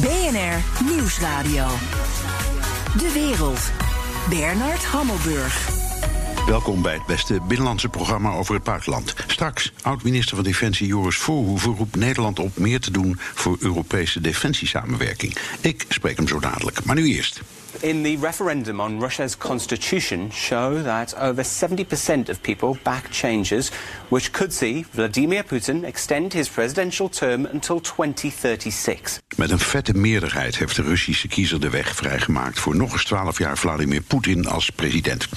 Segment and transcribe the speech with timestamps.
[0.00, 1.66] BNR Nieuwsradio.
[2.98, 3.60] De wereld.
[4.28, 5.68] Bernard Hammelburg.
[6.46, 9.14] Welkom bij het beste binnenlandse programma over het buitenland.
[9.26, 15.36] Straks, oud-minister van Defensie Joris Voorhoeven roept Nederland op meer te doen voor Europese defensiesamenwerking.
[15.60, 17.40] Ik spreek hem zo dadelijk, maar nu eerst.
[17.84, 23.70] In the referendum on Russia's constitution show that over 70% of people back changes
[24.08, 29.20] which could see Vladimir Putin extend his presidential term until 2036.
[29.36, 33.38] Met een vette meerderheid heeft de Russische kiezer de weg vrijgemaakt voor nog eens 12
[33.38, 35.28] jaar Vladimir Poetin als president.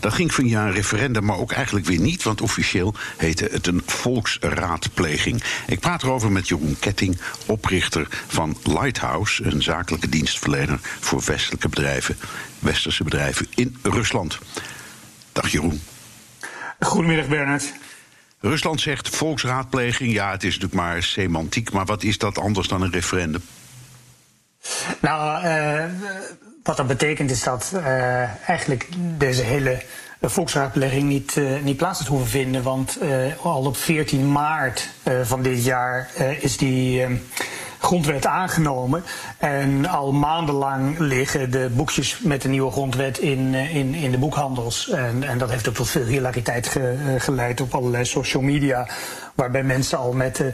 [0.00, 3.82] Dat ging via een referendum, maar ook eigenlijk weer niet, want officieel heette het een
[3.86, 5.42] volksraadpleging.
[5.66, 11.94] Ik praat erover met Jeroen Ketting, oprichter van Lighthouse, een zakelijke dienstverlener voor westelijke bedrijven
[12.58, 14.38] westerse bedrijven in Rusland.
[15.32, 15.82] Dag Jeroen.
[16.80, 17.72] Goedemiddag Bernard.
[18.40, 20.12] Rusland zegt volksraadpleging.
[20.12, 21.72] Ja, het is natuurlijk maar semantiek.
[21.72, 23.42] Maar wat is dat anders dan een referendum?
[25.00, 25.84] Nou, uh,
[26.62, 29.82] wat dat betekent is dat uh, eigenlijk deze hele
[30.20, 32.62] volksraadpleging niet, uh, niet plaats had hoeven vinden.
[32.62, 32.98] Want
[33.42, 34.88] al op 14 maart
[35.22, 37.06] van dit jaar is die
[37.78, 39.04] grondwet aangenomen.
[39.38, 44.90] En al maandenlang liggen de boekjes met de nieuwe grondwet in, in, in de boekhandels.
[44.90, 48.88] En, en dat heeft ook tot veel hilariteit ge, geleid op allerlei social media.
[49.34, 50.52] Waarbij mensen al met de,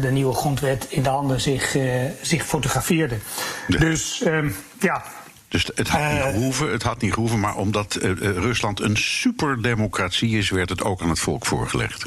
[0.00, 1.76] de nieuwe grondwet in de handen zich,
[2.22, 3.22] zich fotografeerden.
[3.68, 3.78] Ja.
[3.78, 5.02] Dus uh, ja.
[5.48, 10.50] Dus het had niet gehoeven, het had niet gehoeven, maar omdat Rusland een superdemocratie is,
[10.50, 12.04] werd het ook aan het volk voorgelegd.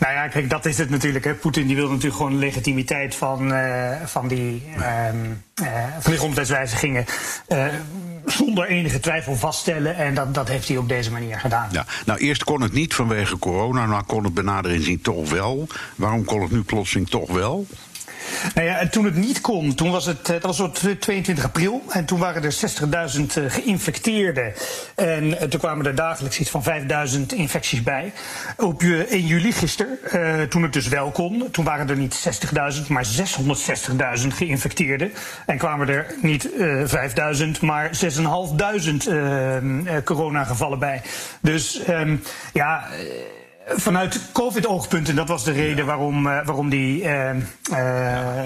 [0.00, 1.40] Nou ja, kijk, dat is het natuurlijk.
[1.40, 4.62] Poetin die wil natuurlijk gewoon de legitimiteit van, uh, van, die,
[6.00, 7.06] van die grondwetswijzigingen
[8.26, 9.96] zonder enige twijfel vaststellen.
[9.96, 11.68] En dat, dat heeft hij op deze manier gedaan.
[11.72, 15.66] Ja, nou, eerst kon het niet vanwege corona, nou kon het benader inzien toch wel.
[15.96, 17.66] Waarom kon het nu plotseling toch wel?
[18.54, 21.82] Nou ja, toen het niet kon, toen was het, dat was op 22 april.
[21.88, 22.56] En toen waren er
[23.16, 24.52] 60.000 geïnfecteerden.
[24.94, 26.64] En toen kwamen er dagelijks iets van
[27.16, 28.12] 5.000 infecties bij.
[28.56, 32.28] Op 1 juli gisteren, toen het dus wel kon, toen waren er niet
[32.80, 33.06] 60.000, maar
[34.20, 35.12] 660.000 geïnfecteerden.
[35.46, 36.84] En kwamen er niet uh,
[37.36, 41.02] 5.000, maar 6.500 uh, coronagevallen bij.
[41.40, 42.22] Dus um,
[42.52, 42.88] ja
[43.66, 47.30] vanuit COVID-oogpunt, en dat was de reden waarom, uh, waarom die, uh,
[47.70, 48.42] uh,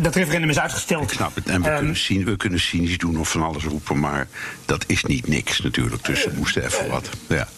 [0.00, 1.02] dat referendum is uitgesteld.
[1.02, 1.46] Ik snap het.
[1.46, 4.26] En we, um, kunnen, zien, we kunnen cynisch doen of van alles roepen, maar
[4.64, 6.04] dat is niet niks natuurlijk.
[6.04, 7.08] Dus het moest even wat.
[7.28, 7.48] Ja.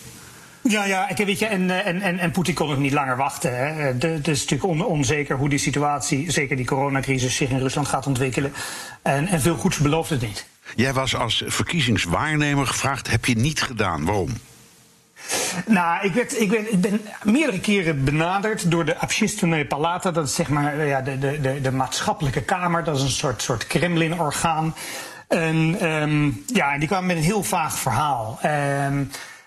[0.69, 3.56] Ja, ja, ik weet je, en, en, en, en Poetin kon ook niet langer wachten.
[3.56, 3.82] Hè.
[3.82, 8.06] Het is natuurlijk on, onzeker hoe die situatie, zeker die coronacrisis, zich in Rusland gaat
[8.06, 8.52] ontwikkelen.
[9.02, 10.46] En, en veel goeds belooft het niet.
[10.75, 14.04] Jij was als verkiezingswaarnemer gevraagd, heb je niet gedaan.
[14.04, 14.31] Waarom?
[15.66, 20.10] Nou, ik, werd, ik, ik ben meerdere keren benaderd door de Abschistenee Palata.
[20.10, 22.84] Dat is zeg maar eh, ja, de, de, de, de maatschappelijke kamer.
[22.84, 24.75] Dat is een soort, soort Kremlin-orgaan.
[25.28, 28.38] En ehm, ja, die kwamen met een heel vaag verhaal.
[28.43, 29.04] Ehm,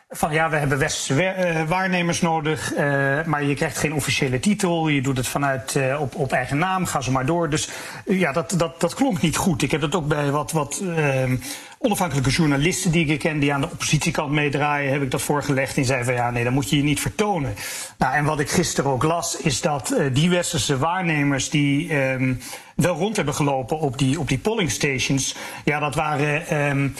[0.10, 4.88] van ja, we hebben westerse eh, waarnemers nodig, eh, maar je krijgt geen officiële titel.
[4.88, 7.50] Je doet het vanuit op, op eigen naam, ga zo maar door.
[7.50, 7.70] Dus
[8.06, 9.62] ja, dat, dat, dat klonk niet goed.
[9.62, 11.36] Ik heb dat ook bij wat, wat ehm,
[11.78, 15.78] onafhankelijke journalisten die ik ken, die aan de oppositiekant meedraaien, heb ik dat voorgelegd.
[15.78, 17.54] En zei van ja, nee, dan moet je je niet vertonen.
[17.98, 22.40] Nou, en wat ik gisteren ook las, is dat die westerse waarnemers die um,
[22.76, 26.68] wel rond hebben gelopen op die, op die polling stations, ja, dat waren.
[26.70, 26.96] Um,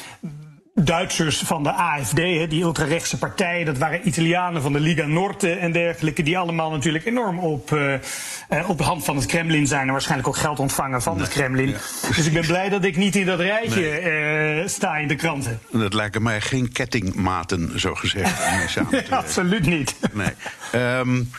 [0.84, 2.16] Duitsers van de AFD,
[2.50, 7.06] die ultrarechtse partij, dat waren Italianen van de Liga Norte en dergelijke, die allemaal natuurlijk
[7.06, 7.94] enorm op, uh,
[8.70, 11.34] op de hand van het Kremlin zijn en waarschijnlijk ook geld ontvangen van nee, het
[11.34, 11.70] Kremlin.
[11.70, 11.78] Ja.
[12.16, 14.62] Dus ik ben blij dat ik niet in dat rijtje nee.
[14.62, 15.60] uh, sta in de kranten.
[15.72, 18.92] Dat lijken mij geen kettingmaten, zo gezegd.
[18.92, 19.96] nee, absoluut niet.
[20.14, 20.34] Nee.
[21.00, 21.30] Um,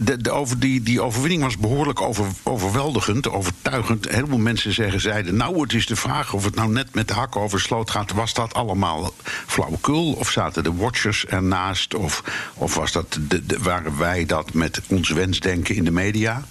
[0.00, 4.10] de, over die, die overwinning was behoorlijk over, overweldigend, overtuigend.
[4.10, 7.08] Heel veel mensen zeggen, zeiden, nou het is de vraag of het nou net met
[7.08, 8.12] de hakken over sloot gaat.
[8.12, 9.14] Was dat allemaal
[9.46, 11.94] flauwekul of zaten de watchers ernaast?
[11.94, 12.22] Of,
[12.54, 16.42] of was dat de, waren wij dat met ons wensdenken in de media?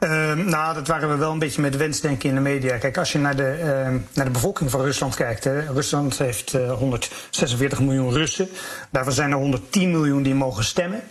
[0.00, 2.76] Uh, nou, dat waren we wel een beetje met wensdenken in de media.
[2.76, 3.66] Kijk, als je naar de, uh,
[4.14, 5.44] naar de bevolking van Rusland kijkt.
[5.44, 8.48] Hè, Rusland heeft uh, 146 miljoen Russen.
[8.90, 11.02] Daarvan zijn er 110 miljoen die mogen stemmen.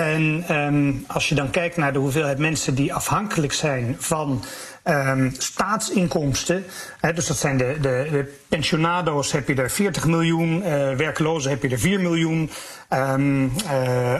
[0.00, 4.44] En um, als je dan kijkt naar de hoeveelheid mensen die afhankelijk zijn van
[4.84, 6.64] um, staatsinkomsten.
[7.00, 10.58] Hè, dus dat zijn de, de, pensionado's, heb je er 40 miljoen.
[10.58, 12.50] Uh, werklozen heb je er 4 miljoen.
[12.94, 13.52] Um,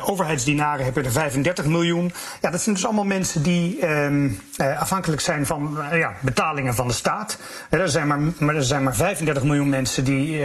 [0.00, 2.12] overheidsdienaren heb je er 35 miljoen.
[2.40, 6.86] Ja, dat zijn dus allemaal mensen die um, uh, afhankelijk zijn van ja, betalingen van
[6.86, 7.38] de staat.
[7.70, 10.38] er, zijn maar, maar, er zijn maar 35 miljoen mensen die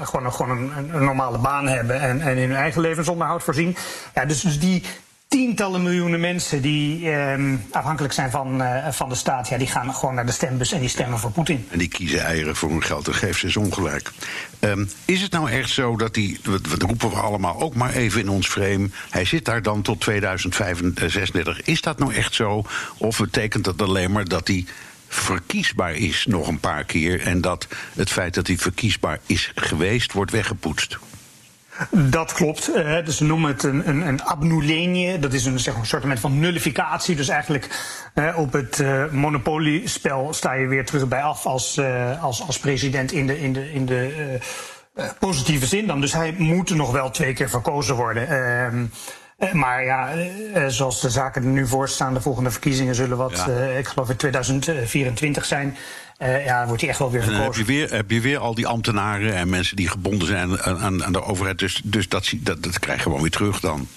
[0.00, 3.76] gewoon, gewoon een, een, normale baan hebben en, en in hun eigen levensonderhoud voorzien.
[4.14, 4.82] Ja, dus, dus die
[5.30, 9.94] tientallen miljoenen mensen die ehm, afhankelijk zijn van, uh, van de staat, ja, die gaan
[9.94, 11.66] gewoon naar de stembus en die stemmen voor Poetin.
[11.70, 14.10] En die kiezen eieren voor hun geld en geeft ze ongelijk.
[14.60, 18.20] Um, is het nou echt zo dat die, wat roepen we allemaal ook maar even
[18.20, 21.62] in ons frame, hij zit daar dan tot 2036.
[21.62, 22.64] Is dat nou echt zo?
[22.96, 24.64] Of betekent dat alleen maar dat hij
[25.08, 30.12] verkiesbaar is nog een paar keer en dat het feit dat hij verkiesbaar is geweest
[30.12, 30.98] wordt weggepoetst?
[31.90, 32.76] Dat klopt.
[32.76, 35.18] Uh, dus ze noemen het een, een, een abnulenie.
[35.18, 37.16] Dat is een, zeg, een soort van nullificatie.
[37.16, 37.68] Dus eigenlijk
[38.14, 41.80] uh, op het uh, monopoliespel sta je weer terug bij af als,
[42.20, 44.38] als, als president in de, in de, in de
[45.18, 46.00] positieve zin dan.
[46.00, 48.28] Dus hij moet nog wel twee keer verkozen worden.
[48.28, 48.86] Ehm,
[49.58, 50.08] maar ja,
[50.68, 53.64] zoals de zaken er nu voor staan, de volgende verkiezingen zullen wat, ja.
[53.64, 55.76] ik geloof in 2024 zijn.
[56.22, 57.44] Uh, ja, wordt hij echt wel weer gekozen.
[57.44, 61.04] heb je weer, heb je weer al die ambtenaren en mensen die gebonden zijn aan,
[61.04, 61.58] aan de overheid.
[61.58, 63.88] Dus, dus dat, dat, dat krijg je gewoon weer terug dan.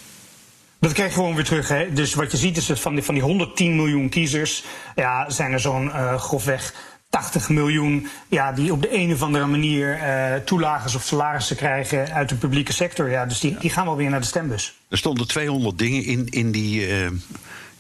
[0.79, 1.67] Dat krijg je gewoon weer terug.
[1.67, 1.93] Hè?
[1.93, 4.63] Dus wat je ziet is dat van die, van die 110 miljoen kiezers...
[4.95, 6.73] Ja, zijn er zo'n uh, grofweg
[7.09, 12.13] 80 miljoen ja, die op de een of andere manier uh, toelagers of salarissen krijgen
[12.13, 13.09] uit de publieke sector.
[13.09, 14.73] Ja, dus die, die gaan wel weer naar de stembus.
[14.89, 16.87] Er stonden 200 dingen in, in die.
[16.87, 17.07] Uh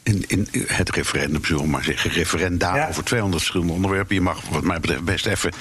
[0.03, 2.87] in, in het referendum, zullen we maar zeggen, referenda ja.
[2.87, 4.15] over 200 verschillende onderwerpen.
[4.15, 5.51] Je mag, wat mij betreft, best even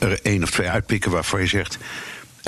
[0.00, 1.78] er één of twee uitpikken waarvan je zegt.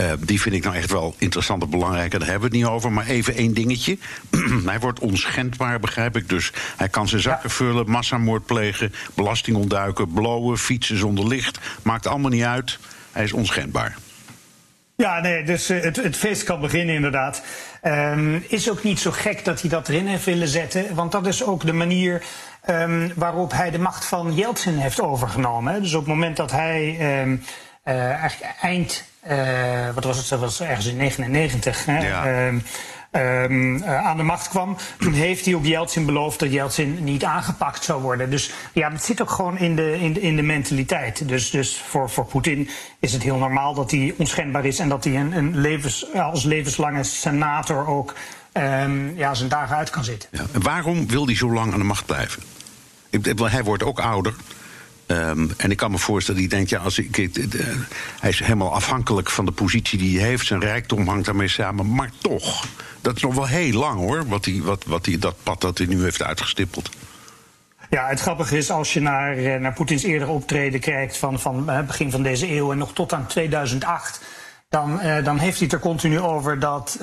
[0.00, 2.12] Uh, die vind ik nou echt wel interessant en belangrijk.
[2.12, 2.92] En daar hebben we het niet over.
[2.92, 3.98] Maar even één dingetje.
[4.64, 6.28] hij wordt onschendbaar, begrijp ik.
[6.28, 7.54] Dus hij kan zijn zakken ja.
[7.54, 11.58] vullen, massamoord plegen, belasting ontduiken, blowen, fietsen zonder licht.
[11.82, 12.78] Maakt allemaal niet uit.
[13.12, 13.96] Hij is onschendbaar.
[14.96, 17.42] Ja, nee, dus uh, het, het, feest kan beginnen inderdaad.
[17.86, 21.26] Um, is ook niet zo gek dat hij dat erin heeft willen zetten, want dat
[21.26, 22.22] is ook de manier
[22.70, 25.82] um, waarop hij de macht van Yeltsin heeft overgenomen.
[25.82, 27.44] Dus op het moment dat hij um,
[27.84, 32.52] uh, eigenlijk eind, uh, wat was het, dat was ergens in 99, hè, ja.
[33.16, 34.76] Um, uh, aan de macht kwam.
[34.98, 38.30] Toen heeft hij ook Yeltsin beloofd dat Yeltsin niet aangepakt zou worden.
[38.30, 41.28] Dus ja, het zit ook gewoon in de, in de, in de mentaliteit.
[41.28, 42.68] Dus, dus voor, voor Poetin
[42.98, 46.44] is het heel normaal dat hij onschendbaar is en dat hij een, een levens, als
[46.44, 48.14] levenslange senator ook
[48.52, 50.28] um, ja, zijn dagen uit kan zitten.
[50.32, 50.44] Ja.
[50.52, 52.42] Waarom wil hij zo lang aan de macht blijven?
[53.36, 54.34] Hij wordt ook ouder.
[55.06, 57.28] Um, en ik kan me voorstellen, die denkt, ja, als ik, uh,
[58.20, 60.46] hij is helemaal afhankelijk van de positie die hij heeft.
[60.46, 61.94] Zijn rijkdom hangt daarmee samen.
[61.94, 62.66] Maar toch,
[63.04, 65.78] dat is nog wel heel lang hoor, wat hij, wat, wat hij, dat pad dat
[65.78, 66.90] hij nu heeft uitgestippeld.
[67.90, 71.70] Ja, het grappige is als je naar, eh, naar Poetins eerdere optreden kijkt van, van
[71.70, 74.20] uh, begin van deze eeuw en nog tot aan 2008
[74.68, 76.98] dan, uh, dan heeft hij het er continu over dat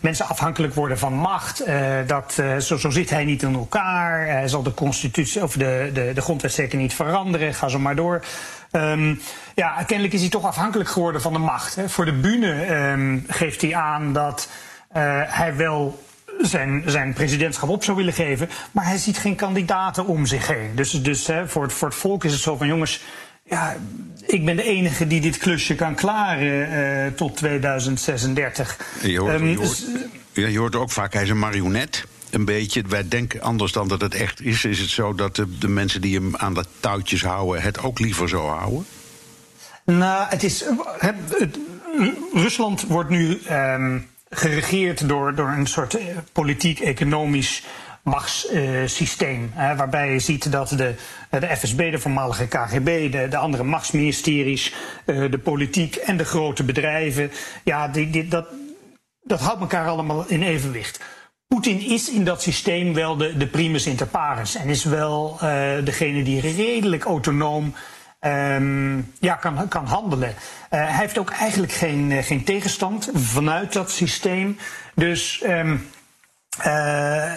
[0.00, 1.64] mensen afhankelijk worden van macht.
[2.06, 4.26] Dat, zo, zo zit hij niet in elkaar.
[4.26, 7.54] Hij zal de constitutie of de, de, de grondwet zeker niet veranderen.
[7.54, 8.24] Ga zo maar door.
[8.72, 9.20] Um,
[9.54, 11.74] ja, kennelijk is hij toch afhankelijk geworden van de macht.
[11.74, 11.88] Hè.
[11.88, 14.48] Voor de bühne um, geeft hij aan dat
[15.28, 16.02] hij wel
[16.40, 18.48] zijn, zijn presidentschap op zou willen geven.
[18.70, 20.70] Maar hij ziet geen kandidaten om zich heen.
[20.74, 23.00] Dus, dus hè, voor, het, voor het volk is het zo van jongens
[23.44, 23.76] ja,
[24.26, 26.72] ik ben de enige die dit klusje kan klaren
[27.06, 28.78] uh, tot 2036.
[29.02, 29.84] Je hoort, um, je, hoort,
[30.32, 32.04] ja, je hoort ook vaak, hij is een marionet.
[32.30, 34.64] Een beetje, wij denken anders dan dat het echt is.
[34.64, 37.62] Is het zo dat de, de mensen die hem aan de touwtjes houden...
[37.62, 38.86] het ook liever zo houden?
[39.84, 40.64] Nou, het is...
[40.98, 41.58] Het, het,
[42.32, 46.02] Rusland wordt nu um, geregeerd door, door een soort uh,
[46.32, 47.62] politiek-economisch
[48.02, 49.52] machtssysteem.
[49.56, 50.94] Uh, waarbij je ziet dat de,
[51.30, 54.74] de FSB, de voormalige KGB, de, de andere machtsministeries,
[55.04, 57.30] de politiek en de grote bedrijven,
[57.64, 58.46] ja, die, die, dat,
[59.22, 61.00] dat houdt elkaar allemaal in evenwicht.
[61.46, 65.36] Poetin is in dat systeem wel de, de primus inter pares en is wel
[65.84, 67.74] degene die redelijk autonoom
[68.26, 70.28] um, ja, kan, kan handelen.
[70.28, 70.34] Uh,
[70.68, 74.58] hij heeft ook eigenlijk geen, geen tegenstand vanuit dat systeem.
[74.94, 75.86] Dus um,
[76.58, 77.32] uh,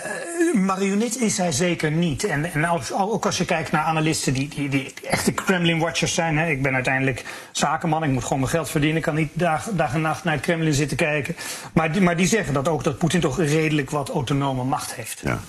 [0.53, 2.23] marionet is hij zeker niet.
[2.23, 6.37] En, en als, ook als je kijkt naar analisten die, die, die echte Kremlin-watchers zijn.
[6.37, 6.49] Hè.
[6.49, 8.97] Ik ben uiteindelijk zakenman, ik moet gewoon mijn geld verdienen.
[8.97, 11.35] Ik kan niet dag, dag en nacht naar het Kremlin zitten kijken.
[11.73, 15.21] Maar die, maar die zeggen dat ook, dat Poetin toch redelijk wat autonome macht heeft.
[15.23, 15.39] Ja.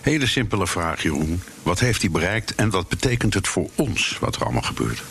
[0.00, 1.42] Hele simpele vraag, Jeroen.
[1.62, 5.02] Wat heeft hij bereikt en wat betekent het voor ons, wat er allemaal gebeurt?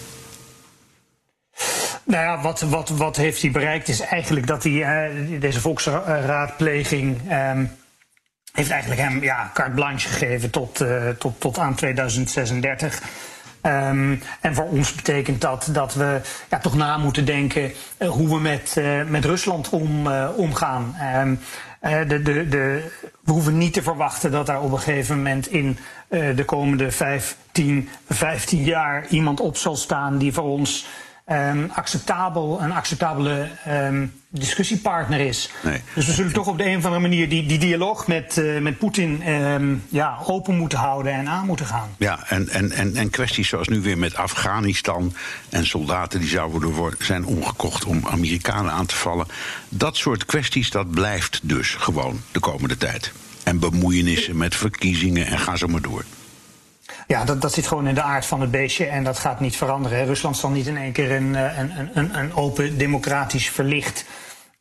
[2.03, 7.21] Nou ja, wat, wat, wat heeft hij bereikt is eigenlijk dat hij uh, deze volksraadpleging...
[7.29, 7.59] Uh,
[8.55, 13.01] heeft eigenlijk hem ja, carte blanche gegeven tot, uh, tot, tot aan 2036.
[13.61, 18.29] Um, en voor ons betekent dat dat we ja, toch na moeten denken uh, hoe
[18.29, 20.95] we met, uh, met Rusland om, omgaan.
[21.23, 21.39] Um,
[22.07, 22.91] de, de, de,
[23.23, 25.77] we hoeven niet te verwachten dat daar op een gegeven moment in
[26.09, 30.87] de komende 5, 10, 15 jaar iemand op zal staan die voor ons
[31.31, 35.49] um, acceptabel, een acceptabele um, discussiepartner is.
[35.63, 35.81] Nee.
[35.93, 38.59] Dus we zullen toch op de een of andere manier die, die dialoog met, uh,
[38.59, 41.89] met Poetin um, ja, open moeten houden en aan moeten gaan.
[41.97, 45.13] Ja, en, en, en, en kwesties zoals nu weer met Afghanistan
[45.49, 49.27] en soldaten die zouden worden, zijn omgekocht om Amerikanen aan te vallen.
[49.69, 53.11] Dat soort kwesties, dat blijft dus gewoon de komende tijd.
[53.43, 56.03] En bemoeienissen met verkiezingen en ga zo maar door.
[57.07, 59.55] Ja, dat, dat zit gewoon in de aard van het beestje en dat gaat niet
[59.55, 60.05] veranderen.
[60.05, 64.05] Rusland zal niet in één keer een, eh, een, een, een open, democratisch, verlicht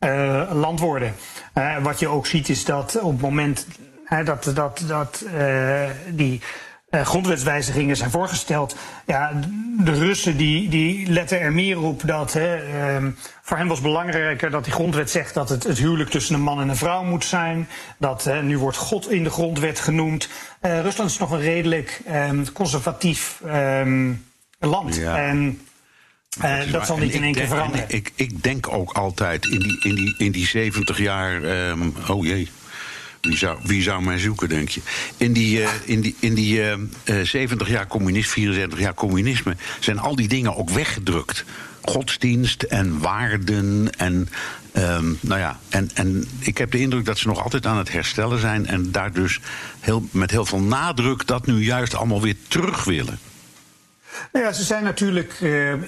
[0.01, 1.15] uh, land worden.
[1.55, 3.67] Uh, wat je ook ziet is dat op het moment
[4.25, 5.25] dat, dat, dat
[6.09, 6.41] die
[6.95, 8.77] uh, grondwetswijzigingen zijn voorgesteld.
[9.07, 9.33] Ja,
[9.79, 12.33] de Russen die, die letten er meer op dat.
[12.33, 12.57] Hè,
[13.01, 13.09] uh,
[13.43, 16.61] voor hen was belangrijker dat die grondwet zegt dat het, het huwelijk tussen een man
[16.61, 17.69] en een vrouw moet zijn.
[17.99, 20.29] Dat uh, nu wordt God in de grondwet genoemd.
[20.63, 24.25] Uh, Rusland is nog een redelijk um, conservatief um,
[24.59, 24.97] land.
[24.97, 25.17] Ja.
[25.17, 25.61] En
[26.45, 27.87] uh, dat zal niet in één keer veranderen.
[27.89, 31.41] Ik, ik denk ook altijd in die, in die, in die 70 jaar.
[32.09, 32.51] Oh jee.
[33.63, 34.81] Wie zou, mij zoeken, denk je?
[35.17, 36.73] In die, uh, in die, in die uh,
[37.05, 41.45] uh, 70 jaar communisme, 74 jaar communisme, zijn al die dingen ook weggedrukt.
[41.83, 44.29] Godsdienst en waarden en.
[44.77, 47.93] Um, nou ja, en, en ik heb de indruk dat ze nog altijd aan het
[47.93, 48.67] herstellen zijn.
[48.67, 49.41] En daar dus
[49.81, 53.19] heel, met heel veel nadruk dat nu juist allemaal weer terug willen.
[54.33, 55.33] Nou ja, ze zijn natuurlijk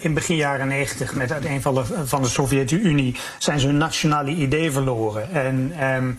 [0.00, 4.70] in begin jaren 90 met het eenvallen van de Sovjet-Unie zijn ze hun nationale idee
[4.70, 5.32] verloren.
[5.32, 6.18] En um,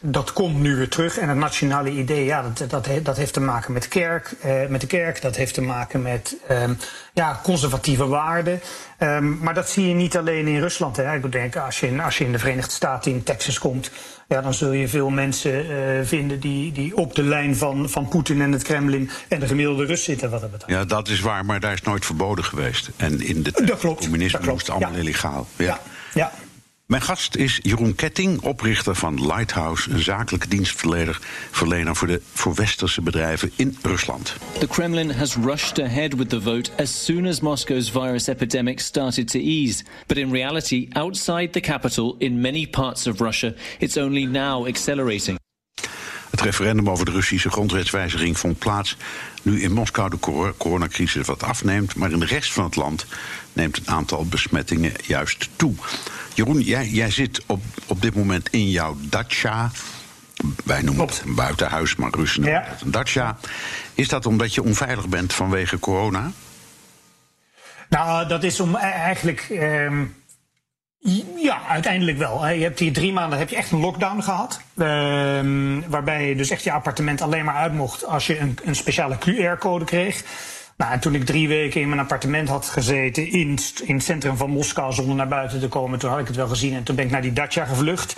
[0.00, 1.18] dat komt nu weer terug.
[1.18, 4.80] En het nationale idee, ja, dat, dat, dat heeft te maken met, kerk, eh, met
[4.80, 5.22] de kerk.
[5.22, 6.70] Dat heeft te maken met eh,
[7.12, 8.60] ja, conservatieve waarden.
[8.98, 10.96] Um, maar dat zie je niet alleen in Rusland.
[10.96, 11.14] Hè.
[11.14, 13.90] Ik denk, als je, in, als je in de Verenigde Staten, in Texas komt...
[14.28, 18.08] Ja, dan zul je veel mensen uh, vinden die, die op de lijn van, van
[18.08, 19.10] Poetin en het Kremlin...
[19.28, 20.72] en de gemiddelde Rus zitten, wat dat betreft.
[20.72, 22.90] Ja, dat is waar, maar daar is nooit verboden geweest.
[22.96, 24.98] En in de communisme moest allemaal ja.
[24.98, 25.46] illegaal.
[25.56, 25.64] ja.
[25.64, 25.80] ja.
[26.14, 26.45] ja.
[26.86, 31.18] Mijn gast is Jeroen Ketting, oprichter van Lighthouse, een zakelijke dienstverlener
[31.50, 34.36] verlener voor, de, voor westerse bedrijven in Rusland.
[34.58, 39.30] The Kremlin has rushed ahead with the vote as soon as Moscow's virus epidemic started
[39.30, 39.84] to ease.
[40.06, 45.38] But in reality, outside the capital, in many parts of Russia, it's only now accelerating.
[46.30, 48.96] Het referendum over de Russische grondwetswijziging vond plaats
[49.42, 53.06] nu in Moskou de coronacrisis wat afneemt, maar in de rest van het land
[53.56, 55.74] neemt het aantal besmettingen juist toe.
[56.34, 59.70] Jeroen, jij, jij zit op, op dit moment in jouw dacha.
[60.64, 62.68] Wij noemen het een buitenhuis, maar Russen noemen ja.
[62.70, 63.36] het een dacha.
[63.94, 66.30] Is dat omdat je onveilig bent vanwege corona?
[67.88, 69.46] Nou, dat is om e- eigenlijk.
[69.50, 70.04] Ehm,
[71.36, 72.48] ja, uiteindelijk wel.
[72.48, 74.60] Je hebt hier drie maanden heb je echt een lockdown gehad.
[74.76, 78.76] Ehm, waarbij je dus echt je appartement alleen maar uit mocht als je een, een
[78.76, 80.22] speciale QR-code kreeg.
[80.76, 84.36] Nou, en toen ik drie weken in mijn appartement had gezeten in, in het centrum
[84.36, 86.96] van Moskou zonder naar buiten te komen, toen had ik het wel gezien en toen
[86.96, 88.16] ben ik naar die Dacia gevlucht.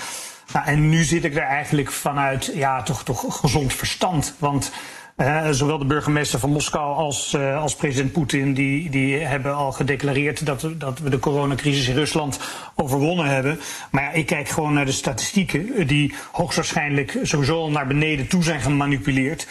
[0.53, 4.35] Nou, en nu zit ik er eigenlijk vanuit, ja, toch, toch gezond verstand.
[4.39, 4.73] Want
[5.17, 9.73] uh, zowel de burgemeester van Moskou als, uh, als president Poetin die, die hebben al
[9.73, 12.41] gedeclareerd dat, dat we de coronacrisis in Rusland
[12.75, 13.61] overwonnen hebben.
[13.91, 18.43] Maar ja, ik kijk gewoon naar de statistieken die hoogstwaarschijnlijk sowieso al naar beneden toe
[18.43, 19.47] zijn gemanipuleerd.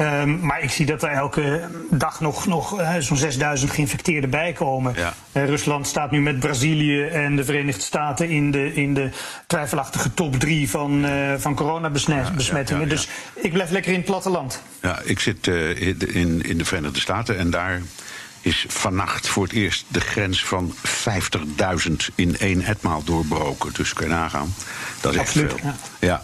[0.00, 4.94] Um, maar ik zie dat er elke dag nog, nog uh, zo'n 6000 geïnfecteerden bijkomen.
[4.96, 5.14] Ja.
[5.32, 9.10] Uh, Rusland staat nu met Brazilië en de Verenigde Staten in de, in de
[9.46, 12.64] twijfelachtige top 3 van, uh, van coronabesmettingen.
[12.64, 14.62] Ja, ja, dus ik blijf lekker in het platteland.
[14.82, 17.80] Ja, ik zit in, in de Verenigde Staten en daar
[18.40, 20.74] is vannacht voor het eerst de grens van
[21.86, 23.72] 50.000 in één etmaal doorbroken.
[23.72, 24.54] Dus kun je nagaan.
[25.00, 25.72] Dat is Absoluut, echt veel.
[26.00, 26.22] Ja.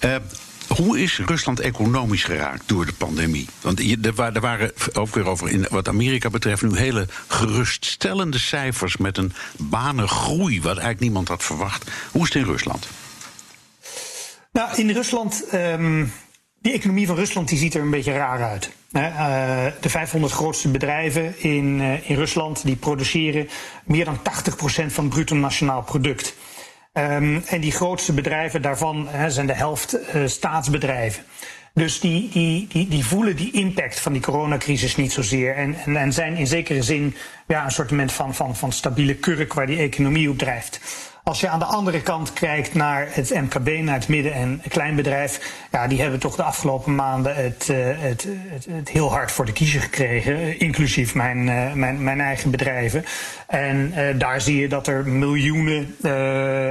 [0.00, 0.20] ja.
[0.68, 3.46] Hoe is Rusland economisch geraakt door de pandemie?
[3.60, 9.18] Want er waren ook weer over, in, wat Amerika betreft, nu hele geruststellende cijfers met
[9.18, 11.90] een banengroei, wat eigenlijk niemand had verwacht.
[12.12, 12.88] Hoe is het in Rusland?
[14.52, 15.44] Nou, in Rusland.
[15.54, 16.12] Um,
[16.60, 18.70] die economie van Rusland die ziet er een beetje raar uit.
[18.92, 23.48] Uh, de 500 grootste bedrijven in, uh, in Rusland die produceren
[23.84, 24.22] meer dan 80%
[24.86, 26.34] van het bruto nationaal product.
[26.98, 31.24] Um, en die grootste bedrijven daarvan zijn de helft uh, staatsbedrijven.
[31.72, 35.54] Dus die, die, die, die voelen die impact van die coronacrisis niet zozeer.
[35.54, 37.14] En, en, en zijn in zekere zin
[37.46, 40.80] ja, een soort van, van, van stabiele kurk waar die economie op drijft.
[41.28, 45.40] Als je aan de andere kant kijkt naar het MKB, naar het midden- en kleinbedrijf,
[45.72, 48.28] ja, die hebben toch de afgelopen maanden het, uh, het,
[48.68, 53.04] het, heel hard voor de kiezer gekregen, inclusief mijn, uh, mijn, mijn eigen bedrijven.
[53.46, 55.96] En uh, daar zie je dat er miljoenen,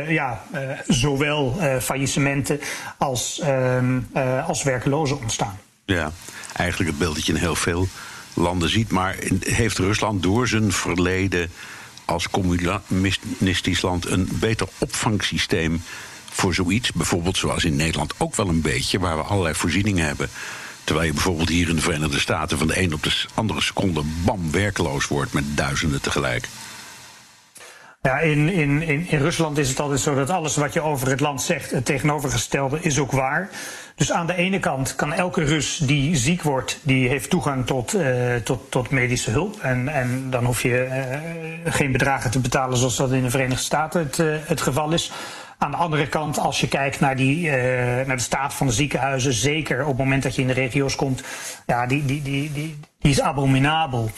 [0.08, 0.44] ja,
[0.88, 2.60] zowel faillissementen
[2.98, 4.00] als, ehm,
[4.48, 5.60] als werklozen ontstaan.
[5.86, 6.12] Ja,
[6.56, 7.88] eigenlijk het beeld dat je in heel veel
[8.34, 8.92] landen ziet.
[8.92, 11.50] Maar heeft Rusland door zijn verleden
[12.08, 15.82] als communistisch land een beter opvangsysteem
[16.30, 16.92] voor zoiets?
[16.92, 20.30] Bijvoorbeeld zoals in Nederland ook wel een beetje, waar we allerlei voorzieningen hebben.
[20.84, 24.02] Terwijl je bijvoorbeeld hier in de Verenigde Staten van de een op de andere seconde
[24.24, 26.48] bam werkloos wordt met duizenden tegelijk.
[28.08, 31.20] Ja, in, in, in, Rusland is het altijd zo dat alles wat je over het
[31.20, 33.50] land zegt, het tegenovergestelde is ook waar.
[33.96, 37.96] Dus aan de ene kant kan elke Rus die ziek wordt, die heeft toegang tot,
[37.96, 39.60] uh, tot, tot medische hulp.
[39.62, 40.88] En, en dan hoef je
[41.66, 44.94] uh, geen bedragen te betalen zoals dat in de Verenigde Staten het, uh, het geval
[44.94, 45.12] is.
[45.58, 47.50] Aan de andere kant, als je kijkt naar, die,
[48.06, 50.96] naar de staat van de ziekenhuizen, zeker op het moment dat je in de regio's
[50.96, 51.24] komt,
[51.66, 54.10] ja, die, die, die, die, die is abominabel.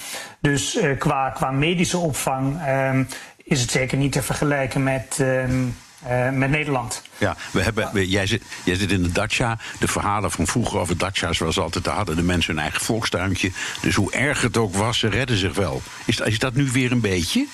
[0.42, 3.04] Dus qua, qua medische opvang ehm,
[3.50, 5.18] is het zeker niet te vergelijken met.
[5.22, 7.02] Uh, met Nederland.
[7.18, 9.58] Ja, we hebben, jij, zit, jij zit in de dacha.
[9.80, 11.84] De verhalen van vroeger over dacha's was altijd...
[11.84, 13.52] daar hadden de mensen hun eigen volkstuintje.
[13.82, 15.82] Dus hoe erg het ook was, ze redden zich wel.
[16.06, 17.48] Is, is dat nu weer een beetje?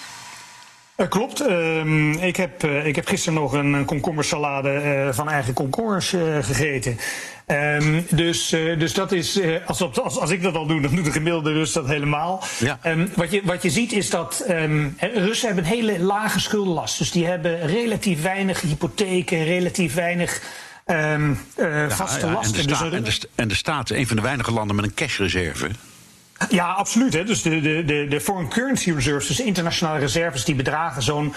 [0.98, 1.42] Uh, klopt.
[1.42, 6.10] Uh, ik, heb, uh, ik heb gisteren nog een komkommersalade van eigen komkommers
[6.42, 7.00] gegeten.
[7.48, 11.12] Um, dus, dus dat is, als, als, als ik dat al doe, dan doet de
[11.12, 12.44] gemiddelde Rus dat helemaal.
[12.60, 12.80] Ja.
[12.86, 16.98] Um, wat, je, wat je ziet is dat um, Russen hebben een hele lage schuldenlast.
[16.98, 20.42] Dus die hebben relatief weinig hypotheken, relatief weinig
[20.86, 22.60] ja, vaste ja, lasten.
[22.60, 24.76] En de, sta, dus, en, de, en de staat is een van de weinige landen
[24.76, 25.70] met een cashreserve.
[26.50, 27.14] Ja, absoluut.
[27.14, 27.24] Hè.
[27.24, 31.34] Dus de, de, de, de foreign currency reserves, dus internationale reserves, die bedragen zo'n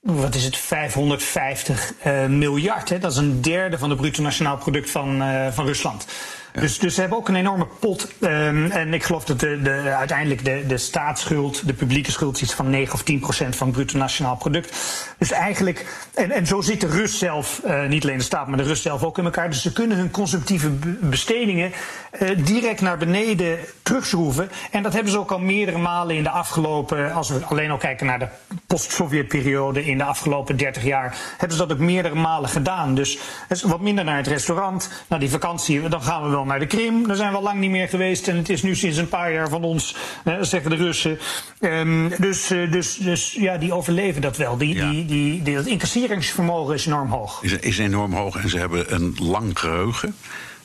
[0.00, 2.88] wat is het, 550 uh, miljard.
[2.88, 2.98] Hè?
[2.98, 6.06] Dat is een derde van het bruto nationaal product van, uh, van Rusland.
[6.52, 8.08] Dus, dus ze hebben ook een enorme pot.
[8.20, 12.54] Um, en ik geloof dat de, de, uiteindelijk de, de staatsschuld, de publieke schuld, iets
[12.54, 14.76] van 9 of 10 procent van het bruto nationaal product.
[15.18, 18.56] Dus eigenlijk, en, en zo zit de Rus zelf, uh, niet alleen de staat, maar
[18.56, 19.48] de Rus zelf ook in elkaar.
[19.50, 21.72] Dus ze kunnen hun consumptieve bestedingen
[22.20, 24.50] uh, direct naar beneden terugschroeven.
[24.70, 27.76] En dat hebben ze ook al meerdere malen in de afgelopen, als we alleen al
[27.76, 28.28] kijken naar de
[28.66, 32.94] post-Sovjet-periode in de afgelopen 30 jaar, hebben ze dat ook meerdere malen gedaan.
[32.94, 33.18] Dus
[33.62, 37.06] wat minder naar het restaurant, naar die vakantie, dan gaan we wel naar de Krim.
[37.06, 38.28] Daar zijn we al lang niet meer geweest.
[38.28, 41.18] En het is nu sinds een paar jaar van ons, eh, zeggen de Russen.
[41.60, 44.56] Um, dus, uh, dus, dus ja, die overleven dat wel.
[44.56, 44.90] Die, ja.
[44.90, 47.42] die, die, die, dat incasseringsvermogen is enorm hoog.
[47.42, 50.14] Is, is enorm hoog en ze hebben een lang geheugen.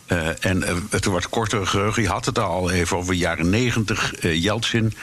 [0.08, 2.02] Uh, en uh, het wordt korter geheugen.
[2.02, 4.24] Je had het al even over jaren negentig.
[4.24, 4.94] Uh, Yeltsin,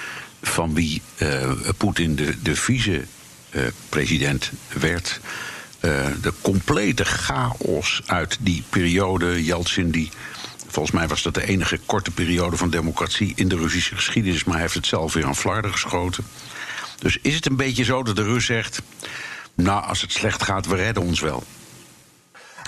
[0.43, 1.03] van wie
[1.77, 5.21] Poetin de, de vice-president werd.
[5.81, 9.45] de complete chaos uit die periode.
[9.45, 10.11] Yeltsin die
[10.73, 14.55] Volgens mij was dat de enige korte periode van democratie in de Russische geschiedenis, maar
[14.55, 16.25] hij heeft het zelf weer aan flarden geschoten.
[16.99, 18.83] Dus is het een beetje zo dat de Rus zegt:
[19.55, 21.43] Nou, als het slecht gaat, we redden ons wel?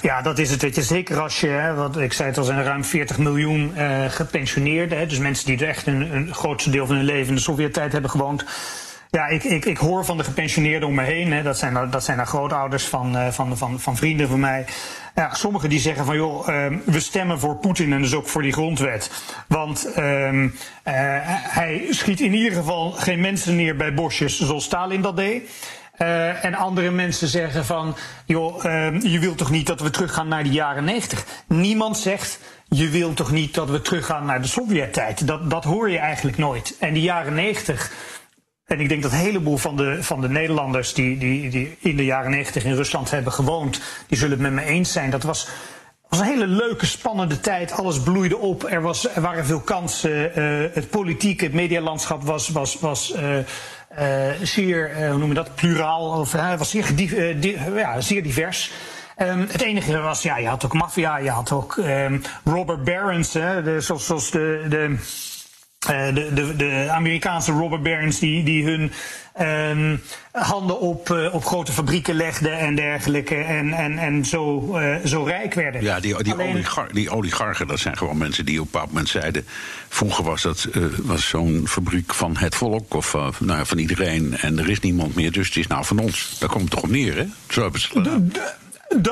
[0.00, 0.62] Ja, dat is het.
[0.62, 0.82] Weet je.
[0.82, 4.98] Zeker als je, hè, wat ik zei het al, zijn ruim 40 miljoen uh, gepensioneerden.
[4.98, 7.40] Hè, dus mensen die er echt een, een grootste deel van hun leven in de
[7.40, 8.44] Sovjet-tijd hebben gewoond.
[9.14, 11.33] Ja, ik, ik, ik hoor van de gepensioneerden om me heen.
[11.33, 14.64] Hè, dat, zijn, dat zijn dan grootouders van, uh, van, van, van vrienden van mij.
[15.14, 18.42] Ja, sommigen die zeggen van joh, uh, we stemmen voor Poetin en dus ook voor
[18.42, 19.11] die grondwet.
[19.48, 20.50] Want uh, uh,
[20.85, 25.50] hij schiet in ieder geval geen mensen neer bij bosjes zoals Stalin dat deed.
[25.98, 30.29] Uh, en andere mensen zeggen van, joh, uh, je wilt toch niet dat we teruggaan
[30.29, 31.24] naar de jaren 90?
[31.46, 35.27] Niemand zegt, je wilt toch niet dat we teruggaan naar de Sovjet-tijd?
[35.27, 36.77] Dat, dat hoor je eigenlijk nooit.
[36.81, 37.92] En die jaren 90
[38.66, 41.96] en ik denk dat een heleboel van de, van de Nederlanders die, die, die in
[41.96, 45.11] de jaren negentig in Rusland hebben gewoond, die zullen het met me eens zijn.
[45.11, 45.48] Dat was,
[46.09, 47.72] was een hele leuke, spannende tijd.
[47.72, 48.70] Alles bloeide op.
[48.70, 50.38] Er, was, er waren veel kansen.
[50.38, 53.14] Uh, het politieke, het medialandschap was, was, was
[53.98, 56.20] uh, zeer, hoe noem je dat, pluraal.
[56.20, 56.94] Of, was zeer,
[57.74, 58.72] ja, zeer divers.
[59.18, 63.33] Um, het enige was, ja, je had ook maffia, je had ook um, Robert Barons,
[63.33, 64.96] hè, zoals, zoals de, de
[65.90, 68.92] uh, de, de, de, Amerikaanse robber barons die, die hun
[69.40, 70.01] um,
[70.33, 73.35] handen op, uh, op grote fabrieken legden en dergelijke.
[73.35, 75.83] En, en, en zo, uh, zo rijk werden.
[75.83, 76.55] Ja, die, die, Alleen...
[76.55, 79.47] oligar die oligarchen, dat zijn gewoon mensen die op een bepaald moment zeiden.
[79.88, 80.68] Vroeger was dat
[81.03, 84.37] was zo'n fabriek van het volk of nou, van iedereen.
[84.37, 86.37] En er is niemand meer, dus het is nou van ons.
[86.38, 87.25] Daar komt het toch op neer, hè?
[87.49, 88.62] Zo hebben ze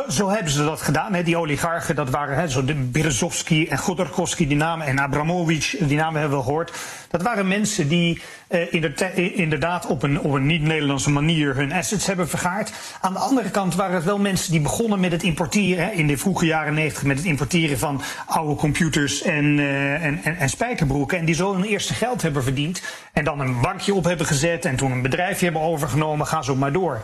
[0.09, 1.15] zo hebben ze dat gedaan.
[1.15, 1.23] Hè.
[1.23, 5.97] Die oligarchen, dat waren hè, zo de Berezovsky en Godorkovsky, die namen, en Abramovic, die
[5.97, 6.73] namen hebben we gehoord.
[7.11, 12.29] Dat waren mensen die uh, inderdaad op een, op een niet-Nederlandse manier hun assets hebben
[12.29, 12.73] vergaard.
[13.01, 16.07] Aan de andere kant waren het wel mensen die begonnen met het importeren, hè, in
[16.07, 20.49] de vroege jaren negentig, met het importeren van oude computers en, uh, en, en, en,
[20.49, 21.19] spijkerbroeken.
[21.19, 22.83] En die zo hun eerste geld hebben verdiend.
[23.13, 26.27] En dan een bankje op hebben gezet en toen een bedrijfje hebben overgenomen.
[26.27, 27.01] Ga zo maar door.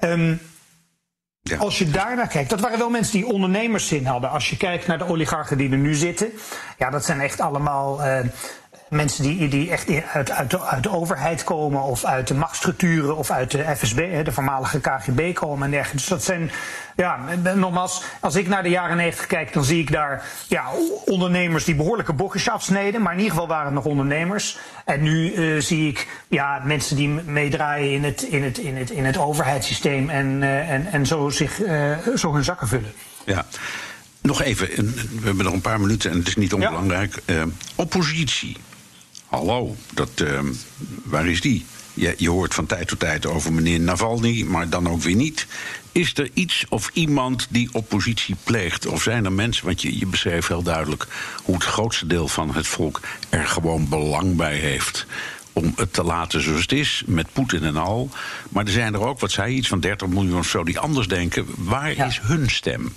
[0.00, 0.40] Um,
[1.58, 4.30] Als je daarnaar kijkt, dat waren wel mensen die ondernemerszin hadden.
[4.30, 6.32] Als je kijkt naar de oligarchen die er nu zitten,
[6.78, 8.18] ja, dat zijn echt allemaal uh,
[8.88, 13.16] mensen die, die echt uit, uit, de, uit de overheid komen, of uit de machtsstructuren,
[13.16, 15.96] of uit de FSB, de voormalige KGB komen en dergelijke.
[15.96, 16.50] Dus dat zijn,
[16.96, 17.18] ja,
[17.54, 20.64] nogmaals, als ik naar de jaren 90 kijk, dan zie ik daar ja,
[21.04, 24.58] ondernemers die behoorlijke bochtjes afsneden, maar in ieder geval waren het nog ondernemers.
[24.84, 28.90] En nu uh, zie ik ja, mensen die meedraaien in het, in het, in het,
[28.90, 32.92] in het overheidssysteem en, uh, en, en zo, zich, uh, zo hun zakken vullen.
[33.24, 33.44] Ja.
[34.20, 34.66] Nog even,
[35.20, 37.22] we hebben nog een paar minuten en het is niet onbelangrijk.
[37.24, 37.44] Ja.
[37.74, 38.56] oppositie.
[39.26, 40.40] Hallo, dat, uh,
[41.04, 41.64] waar is die?
[41.94, 45.46] Je, je, hoort van tijd tot tijd over meneer Navalny, maar dan ook weer niet.
[45.92, 48.86] Is er iets of iemand die oppositie pleegt?
[48.86, 51.06] Of zijn er mensen, want je, je beschreef heel duidelijk
[51.42, 55.06] hoe het grootste deel van het volk er gewoon belang bij heeft
[55.52, 58.10] om het te laten zoals het is, met Poetin en al.
[58.48, 61.08] Maar er zijn er ook, wat zei iets van 30 miljoen of zo, die anders
[61.08, 61.46] denken.
[61.56, 62.06] Waar ja.
[62.06, 62.92] is hun stem?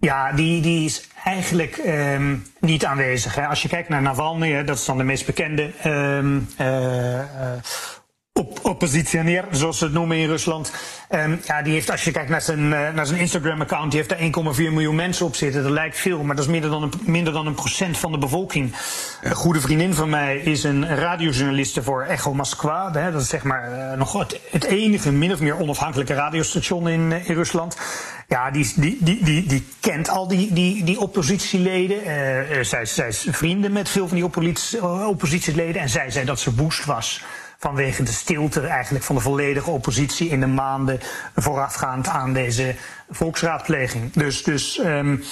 [0.00, 3.34] Ja, die, die is eigenlijk um, niet aanwezig.
[3.34, 3.46] Hè.
[3.46, 7.20] Als je kijkt naar Navalny, dat is dan de meest bekende um, uh,
[8.40, 10.72] op oppositioneer, zoals ze het noemen in Rusland.
[11.10, 14.34] Um, ja, die heeft, als je kijkt naar zijn, uh, naar zijn Instagram-account, die heeft
[14.34, 15.62] daar 1,4 miljoen mensen op zitten.
[15.62, 18.18] Dat lijkt veel, maar dat is minder dan een, minder dan een procent van de
[18.18, 18.74] bevolking.
[19.22, 22.90] Een goede vriendin van mij is een radiojournaliste voor Echo Moskwa.
[22.90, 27.12] Dat is zeg maar uh, nog het, het, enige min of meer onafhankelijke radiostation in,
[27.12, 27.76] in Rusland.
[28.28, 32.00] Ja, die, die, die, die, die kent al die, die, die oppositieleden.
[32.66, 35.82] Zij, zij is vrienden met veel van die oppositie, oppositieleden.
[35.82, 37.22] En zij zei dat ze boost was
[37.60, 41.00] vanwege de stilte eigenlijk van de volledige oppositie in de maanden
[41.34, 42.74] voorafgaand aan deze
[43.10, 44.12] volksraadpleging.
[44.12, 45.24] Dus, dus um,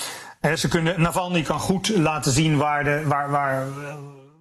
[0.57, 3.67] ze kunnen, Navalny kan goed laten zien waar de, waar, waar,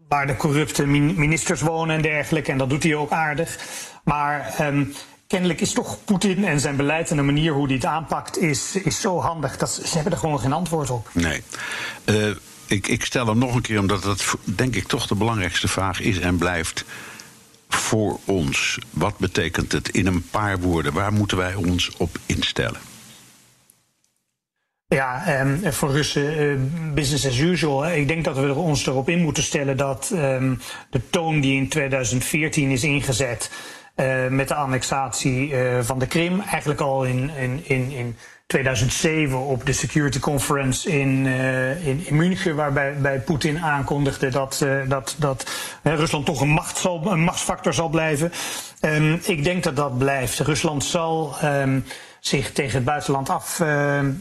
[0.07, 2.51] waar de corrupte ministers wonen en dergelijke.
[2.51, 3.57] En dat doet hij ook aardig.
[4.03, 4.93] Maar um,
[5.27, 8.75] kennelijk is toch Poetin en zijn beleid en de manier hoe hij het aanpakt is,
[8.75, 11.09] is zo handig dat ze, hebben er gewoon geen antwoord op.
[11.11, 11.43] Nee.
[12.05, 15.67] Uh, ik, ik stel hem nog een keer omdat dat denk ik toch de belangrijkste
[15.67, 16.85] vraag is en blijft
[17.67, 18.79] voor ons?
[18.89, 20.93] Wat betekent het in een paar woorden?
[20.93, 22.79] Waar moeten wij ons op instellen?
[24.87, 26.59] Ja, um, voor Russen uh,
[26.93, 27.87] business as usual.
[27.87, 31.69] Ik denk dat we ons erop in moeten stellen dat um, de toon die in
[31.69, 33.51] 2014 is ingezet
[33.95, 38.15] uh, met de annexatie uh, van de Krim, eigenlijk al in, in, in, in
[38.47, 44.81] 2007 op de Security Conference in, uh, in, München, waarbij bij Poetin aankondigde dat, uh,
[44.87, 45.51] dat, dat
[45.83, 48.31] Rusland toch een, macht zal, een machtsfactor zal blijven.
[48.81, 50.39] Um, ik denk dat dat blijft.
[50.39, 51.85] Rusland zal um,
[52.19, 53.61] zich tegen het buitenland af,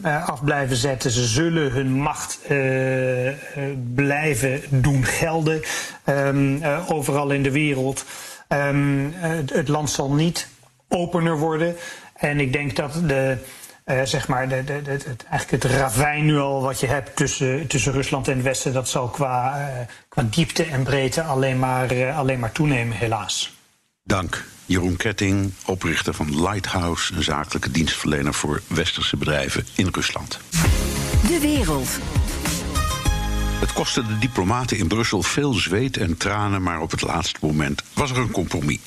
[0.03, 1.11] af blijven zetten.
[1.11, 2.39] Ze zullen hun macht
[3.93, 5.61] blijven doen gelden
[6.87, 8.05] overal in de wereld.
[9.51, 10.47] Het land zal niet
[10.89, 11.75] opener worden.
[12.13, 13.37] En ik denk dat de
[13.87, 17.15] uh, zeg maar, de, de, de, het, eigenlijk het ravijn nu al wat je hebt
[17.15, 21.59] tussen, tussen Rusland en het Westen, dat zal qua, uh, qua diepte en breedte alleen
[21.59, 23.53] maar, uh, alleen maar toenemen, helaas.
[24.03, 24.45] Dank.
[24.65, 30.39] Jeroen Ketting, oprichter van Lighthouse, een zakelijke dienstverlener voor westerse bedrijven in Rusland.
[31.27, 31.89] De wereld.
[33.59, 37.83] Het kostte de diplomaten in Brussel veel zweet en tranen, maar op het laatste moment
[37.93, 38.79] was er een compromis.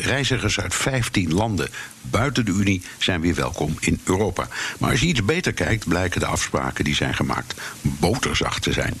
[0.00, 1.68] Reizigers uit 15 landen
[2.00, 4.48] buiten de Unie zijn weer welkom in Europa.
[4.78, 8.94] Maar als je iets beter kijkt, blijken de afspraken die zijn gemaakt boterzacht te zijn.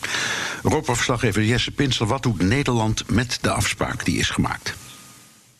[0.62, 4.74] Europa-verslaggever Jesse Pinsel, wat doet Nederland met de afspraak die is gemaakt?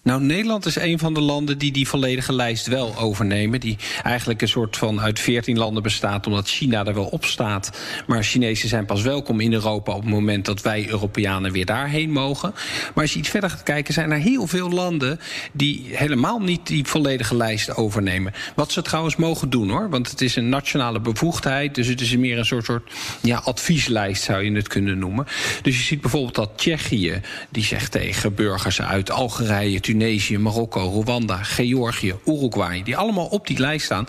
[0.07, 3.61] Nou, Nederland is een van de landen die die volledige lijst wel overnemen.
[3.61, 7.79] Die eigenlijk een soort van uit 14 landen bestaat, omdat China er wel op staat.
[8.07, 12.11] Maar Chinezen zijn pas welkom in Europa op het moment dat wij Europeanen weer daarheen
[12.11, 12.55] mogen.
[12.95, 15.21] Maar als je iets verder gaat kijken, zijn er heel veel landen
[15.53, 18.33] die helemaal niet die volledige lijst overnemen.
[18.55, 21.75] Wat ze trouwens mogen doen hoor, want het is een nationale bevoegdheid.
[21.75, 22.92] Dus het is meer een soort, soort
[23.23, 25.27] ja, advieslijst zou je het kunnen noemen.
[25.62, 29.95] Dus je ziet bijvoorbeeld dat Tsjechië, die zegt tegen burgers uit Algerije, Tunesië,
[30.38, 34.09] Marokko, Rwanda, Georgië, Uruguay, die allemaal op die lijst staan.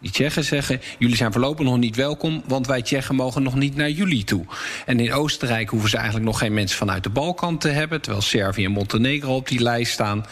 [0.00, 3.76] Die Tsjechen zeggen: jullie zijn voorlopig nog niet welkom, want wij Tsjechen mogen nog niet
[3.76, 4.44] naar jullie toe.
[4.86, 8.22] En in Oostenrijk hoeven ze eigenlijk nog geen mensen vanuit de Balkan te hebben, terwijl
[8.22, 10.26] Servië en Montenegro op die lijst staan.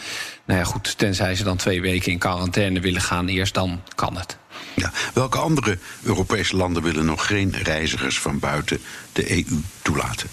[0.45, 4.17] Nou ja, goed, tenzij ze dan twee weken in quarantaine willen gaan, eerst dan kan
[4.17, 4.37] het.
[4.75, 8.79] Ja, welke andere Europese landen willen nog geen reizigers van buiten
[9.13, 10.29] de EU toelaten?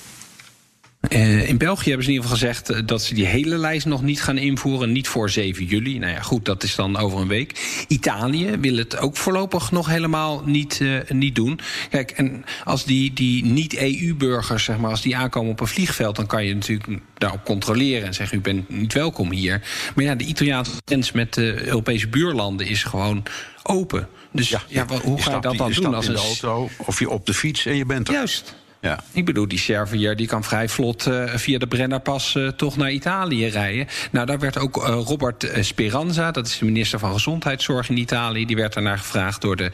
[1.09, 3.87] Uh, in België hebben ze in ieder geval gezegd uh, dat ze die hele lijst
[3.87, 4.93] nog niet gaan invoeren.
[4.93, 5.99] Niet voor 7 juli.
[5.99, 7.85] Nou ja, goed, dat is dan over een week.
[7.89, 11.61] Italië wil het ook voorlopig nog helemaal niet, uh, niet doen.
[11.91, 16.27] Kijk, en als die, die niet-EU-burgers, zeg maar, als die aankomen op een vliegveld, dan
[16.27, 19.63] kan je natuurlijk daarop controleren en zeggen: U bent niet welkom hier.
[19.95, 23.23] Maar ja, de Italiaanse grens met de Europese buurlanden is gewoon
[23.63, 24.09] open.
[24.33, 26.15] Dus ja, ja hoe ga je dat dan je doen als een.
[26.15, 28.15] De auto, of je op de fiets en je bent er.
[28.15, 28.63] Juist.
[28.85, 29.05] Ja.
[29.13, 32.91] Ik bedoel, die Servier die kan vrij vlot uh, via de Brennerpas uh, toch naar
[32.91, 33.87] Italië rijden.
[34.11, 38.47] Nou, daar werd ook uh, Robert Speranza, dat is de minister van Gezondheidszorg in Italië,
[38.47, 39.71] die werd daarnaar gevraagd door de,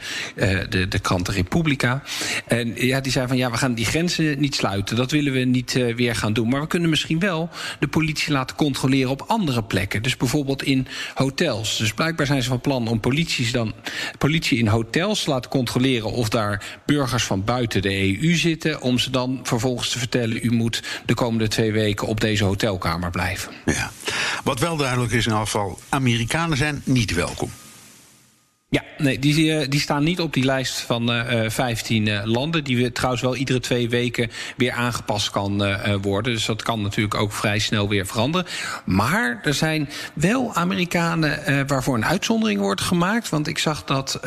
[0.69, 2.03] de, de krant Repubblica.
[2.47, 4.95] En ja, die zei van ja, we gaan die grenzen niet sluiten.
[4.95, 6.49] Dat willen we niet weer gaan doen.
[6.49, 10.03] Maar we kunnen misschien wel de politie laten controleren op andere plekken.
[10.03, 11.77] Dus bijvoorbeeld in hotels.
[11.77, 13.73] Dus blijkbaar zijn ze van plan om politie dan,
[14.17, 18.81] politie in hotels te laten controleren of daar burgers van buiten de EU zitten.
[18.81, 23.11] Om ze dan vervolgens te vertellen: u moet de komende twee weken op deze hotelkamer
[23.11, 23.51] blijven.
[23.65, 23.91] Ja.
[24.43, 27.51] Wat wel duidelijk is in afval: Amerikanen zijn niet welkom.
[28.73, 32.63] Ja, nee, die, eh, die staan niet op die lijst van uh, 15 uh, landen.
[32.63, 35.63] Die we trouwens wel iedere twee weken weer aangepast kan
[36.01, 36.33] worden.
[36.33, 38.47] Dus dat kan natuurlijk ook vrij snel weer veranderen.
[38.85, 43.29] Maar er zijn wel Amerikanen waarvoor een uitzondering wordt gemaakt.
[43.29, 44.19] Want ik zag dat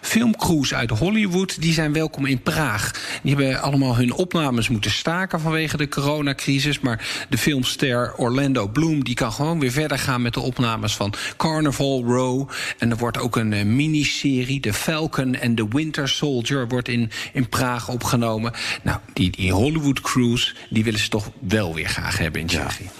[0.00, 2.90] filmcrews uit Hollywood, die zijn welkom in Praag.
[3.22, 6.80] Die hebben allemaal hun opnames moeten staken vanwege de coronacrisis.
[6.80, 11.14] Maar de filmster Orlando Bloom, die kan gewoon weer verder gaan met de opnames van
[11.36, 12.48] Carnival Row.
[12.78, 17.48] En er wordt ook een miniserie, The Falcon en The Winter Soldier, wordt in, in
[17.48, 18.52] Praag opgenomen.
[18.82, 22.90] Nou, die, die Hollywood cruise, die willen ze toch wel weer graag hebben in Tsjechië.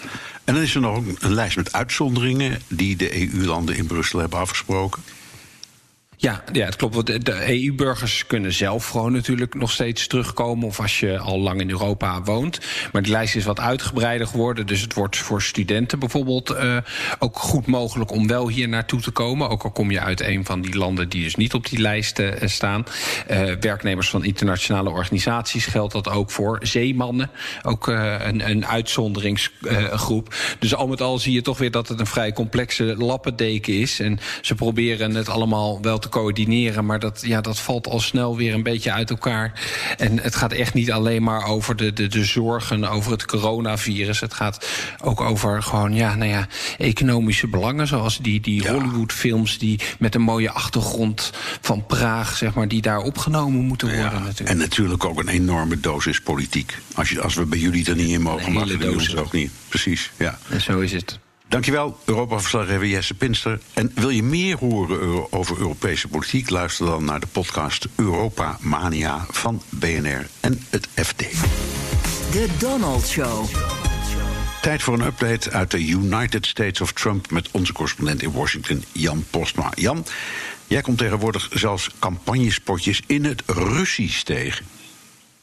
[0.45, 4.39] En dan is er nog een lijst met uitzonderingen die de EU-landen in Brussel hebben
[4.39, 5.03] afgesproken.
[6.23, 7.25] Ja, ja, het klopt.
[7.25, 10.67] De EU-burgers kunnen zelf gewoon natuurlijk nog steeds terugkomen.
[10.67, 12.61] Of als je al lang in Europa woont.
[12.93, 14.67] Maar die lijst is wat uitgebreider geworden.
[14.67, 16.77] Dus het wordt voor studenten bijvoorbeeld uh,
[17.19, 19.49] ook goed mogelijk om wel hier naartoe te komen.
[19.49, 22.19] Ook al kom je uit een van die landen die dus niet op die lijst
[22.19, 22.85] uh, staan.
[23.31, 26.59] Uh, werknemers van internationale organisaties geldt dat ook voor.
[26.63, 27.31] Zeemannen,
[27.63, 30.35] ook een, een uitzonderingsgroep.
[30.59, 34.01] dus al met al zie je toch weer dat het een vrij complexe lappendeken is.
[34.01, 36.87] En ze proberen het allemaal wel te coördineren.
[36.87, 39.53] Maar dat, ja, dat valt al snel weer een beetje uit elkaar.
[39.97, 44.21] En het gaat echt niet alleen maar over de, de, de zorgen over het coronavirus.
[44.21, 44.69] Het gaat
[45.03, 46.47] ook over gewoon, ja, nou ja,
[46.79, 47.87] economische belangen.
[47.87, 48.73] Zoals die, die ja.
[48.73, 54.19] Hollywood-films die met een mooie achtergrond van Praag, zeg maar, die daar opgenomen moeten worden.
[54.19, 54.19] Ja.
[54.19, 54.49] Natuurlijk.
[54.49, 56.79] En natuurlijk ook een enorme dosis politiek.
[56.95, 59.51] Als, je, als we bij jullie er niet in mogen, mag dosis ook niet.
[59.69, 60.39] Precies, ja.
[60.49, 61.19] En zo is het.
[61.53, 63.61] Dankjewel, Europa-verslaggever Jesse Pinster.
[63.73, 66.51] En wil je meer horen over Europese politiek?
[66.51, 71.19] Luister dan naar de podcast Europa Mania van BNR en het FD.
[72.33, 73.45] De Donald Show.
[74.63, 78.85] Tijd voor een update uit de United States of Trump met onze correspondent in Washington,
[78.93, 79.73] Jan Postma.
[79.75, 80.05] Jan,
[80.67, 84.65] jij komt tegenwoordig zelfs campagnespotjes in het Russisch tegen.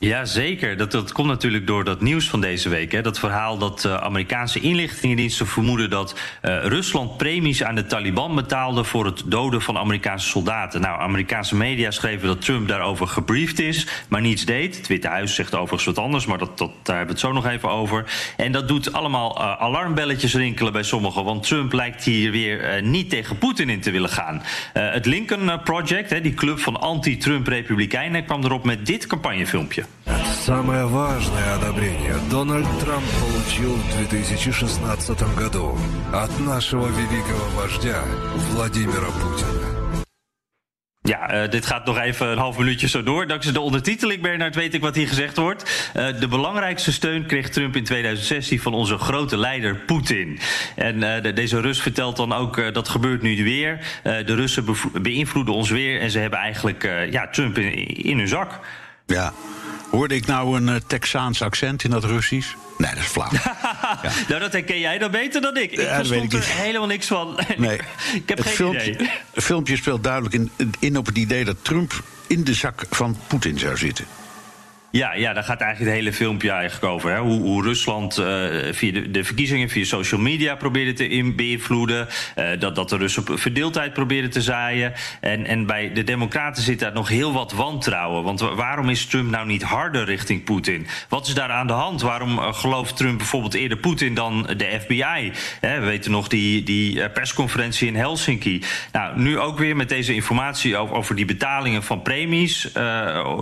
[0.02, 0.78] Ja, zeker.
[0.78, 2.92] Dat, dat komt natuurlijk door dat nieuws van deze week.
[2.92, 3.02] Hè.
[3.02, 8.84] Dat verhaal dat uh, Amerikaanse inlichtingendiensten vermoeden dat uh, Rusland premies aan de Taliban betaalde
[8.84, 10.82] voor het doden van Amerikaanse soldaten.
[10.82, 14.78] Nou, Amerikaanse media schreven dat Trump daarover gebriefd is, maar niets deed.
[14.78, 17.32] Het Witte Huis zegt overigens wat anders, maar dat, dat, daar hebben we het zo
[17.32, 18.06] nog even over.
[18.38, 23.10] En dat doet allemaal uh, alarmbelletjes rinkelen bij sommigen, want Trump lijkt hier weer niet
[23.10, 24.42] tegen Poetin in te willen gaan.
[24.74, 29.89] het Lincoln Project, hè, die club van anti-Trump-republikeinen, kwam erop met dit campagnefilmpje.
[30.49, 35.77] Самое важное одобрение Дональд Трамп получил в 2016 году
[36.13, 38.03] от нашего великого вождя
[38.53, 39.75] Владимира Путина.
[41.07, 43.27] Ja, uh, dit gaat nog even een half minuutje zo door.
[43.27, 45.91] Dankzij de ondertiteling, Bernard, weet ik wat hier gezegd wordt.
[45.97, 50.39] Uh, de belangrijkste steun kreeg Trump in 2016 van onze grote leider Poetin.
[50.77, 54.01] En uh, de, deze Rus vertelt dan ook, dat gebeurt nu weer.
[54.03, 54.65] de Russen
[55.03, 58.61] beïnvloeden ons weer en ze hebben eigenlijk ja, Trump in, in hun zak.
[59.07, 59.33] Ja,
[59.90, 62.56] Hoorde ik nou een uh, Texaans accent in dat Russisch?
[62.78, 63.30] Nee, dat is flauw.
[64.04, 64.12] ja.
[64.28, 65.72] Nou, dat herken jij dan beter dan ik.
[65.72, 67.40] Ik ja, verstond er helemaal niks van.
[67.58, 67.80] Nee.
[68.22, 69.10] ik heb het geen filmpje, idee.
[69.34, 73.18] Het filmpje speelt duidelijk in, in op het idee dat Trump in de zak van
[73.28, 74.06] Poetin zou zitten.
[74.92, 77.12] Ja, ja, daar gaat eigenlijk het hele filmpje eigenlijk over.
[77.12, 77.20] Hè?
[77.20, 78.26] Hoe, hoe, Rusland uh,
[78.72, 82.08] via de, de, verkiezingen, via social media probeerde te beïnvloeden.
[82.36, 84.94] Uh, dat, dat de Russen verdeeldheid probeerden te zaaien.
[85.22, 88.24] En, en bij de Democraten zit daar nog heel wat wantrouwen.
[88.24, 90.88] Want waarom is Trump nou niet harder richting Poetin?
[91.10, 92.02] Wat is daar aan de hand?
[92.02, 95.32] Waarom uh, gelooft Trump bijvoorbeeld eerder Poetin dan de FBI?
[95.60, 98.64] Hè, we weten nog die, die persconferentie in Helsinki.
[98.92, 102.72] Nou, nu ook weer met deze informatie over, die betalingen van premies.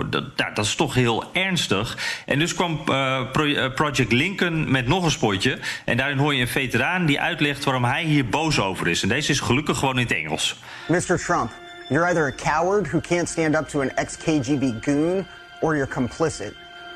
[0.09, 1.97] dat, dat is toch heel ernstig.
[2.25, 3.21] En dus kwam uh,
[3.75, 5.59] Project Lincoln met nog een spotje.
[5.85, 9.01] En daarin hoor je een veteraan die uitlegt waarom hij hier boos over is.
[9.01, 10.59] En deze is gelukkig gewoon in het Engels.
[10.87, 11.17] Mr.
[11.17, 11.51] Trump,
[11.89, 15.25] you're either a coward who can't stand up to an ex-KGB goon...
[15.61, 16.53] or you're complicit.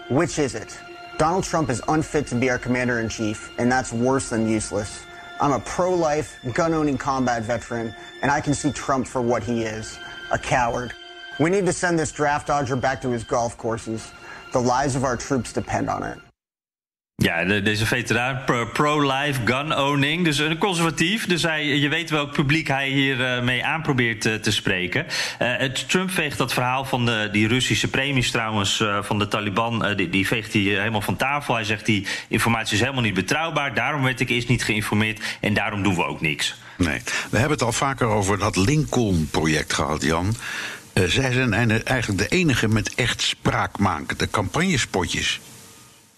[0.09, 0.79] Which is it?
[1.17, 5.03] Donald Trump is unfit to be our commander-in-chief, and that's worse than useless.
[5.39, 9.99] I'm a pro-life, gun-owning combat veteran, and I can see Trump for what he is,
[10.31, 10.93] a coward.
[11.39, 14.11] We need to send this draft dodger back to his golf courses.
[14.51, 16.17] The lives of our troops depend on it.
[17.15, 21.25] Ja, de, deze veteraan, pro-life gun owning, dus een conservatief.
[21.25, 25.05] Dus hij, je weet welk publiek hij hiermee uh, mee aan probeert uh, te spreken.
[25.41, 29.95] Uh, Trump veegt dat verhaal van de, die Russische premies trouwens van de Taliban...
[29.95, 31.53] die, die veegt hij helemaal van tafel.
[31.53, 33.73] Hij zegt die informatie is helemaal niet betrouwbaar.
[33.73, 36.55] Daarom werd ik eerst niet geïnformeerd en daarom doen we ook niks.
[36.77, 40.35] Nee, we hebben het al vaker over dat Lincoln-project gehad, Jan.
[40.93, 45.39] Zij zijn eigenlijk de enige met echt spraakmakende campagnespotjes.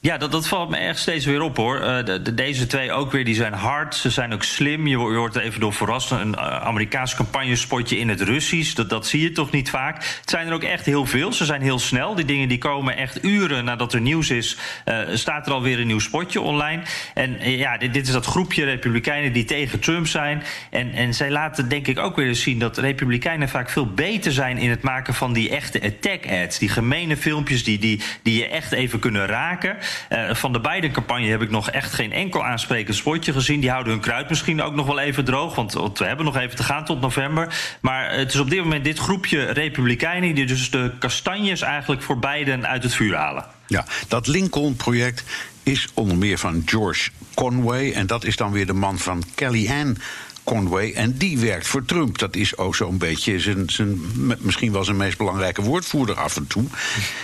[0.03, 1.79] Ja, dat, dat valt me echt steeds weer op hoor.
[1.79, 4.87] Uh, de, de, deze twee ook weer, die zijn hard, ze zijn ook slim.
[4.87, 6.11] Je, je wordt er even door verrast.
[6.11, 9.95] Een uh, Amerikaans campagnespotje in het Russisch, dat, dat zie je toch niet vaak.
[9.95, 11.33] Het zijn er ook echt heel veel.
[11.33, 12.15] Ze zijn heel snel.
[12.15, 14.57] Die dingen die komen echt uren nadat er nieuws is.
[14.85, 16.81] Uh, staat er alweer een nieuw spotje online.
[17.13, 20.43] En ja, dit, dit, is dat groepje Republikeinen die tegen Trump zijn.
[20.69, 24.31] En, en zij laten denk ik ook weer eens zien dat Republikeinen vaak veel beter
[24.31, 26.59] zijn in het maken van die echte attack ads.
[26.59, 29.77] Die gemene filmpjes die, die, die je echt even kunnen raken.
[30.09, 33.59] Uh, van de beide campagne heb ik nog echt geen enkel aansprekend spotje gezien.
[33.59, 35.55] Die houden hun kruid misschien ook nog wel even droog.
[35.55, 37.53] Want, we hebben nog even te gaan tot november.
[37.81, 42.19] Maar het is op dit moment dit groepje Republikeinen die dus de kastanjes eigenlijk voor
[42.19, 43.45] Biden uit het vuur halen.
[43.67, 45.23] Ja, dat Lincoln-project
[45.63, 47.91] is onder meer van George Conway.
[47.91, 49.95] En dat is dan weer de man van Kellyanne
[50.43, 50.93] Conway.
[50.93, 52.17] En die werkt voor Trump.
[52.17, 54.01] Dat is ook zo'n beetje zijn, zijn,
[54.39, 56.63] misschien wel zijn meest belangrijke woordvoerder af en toe.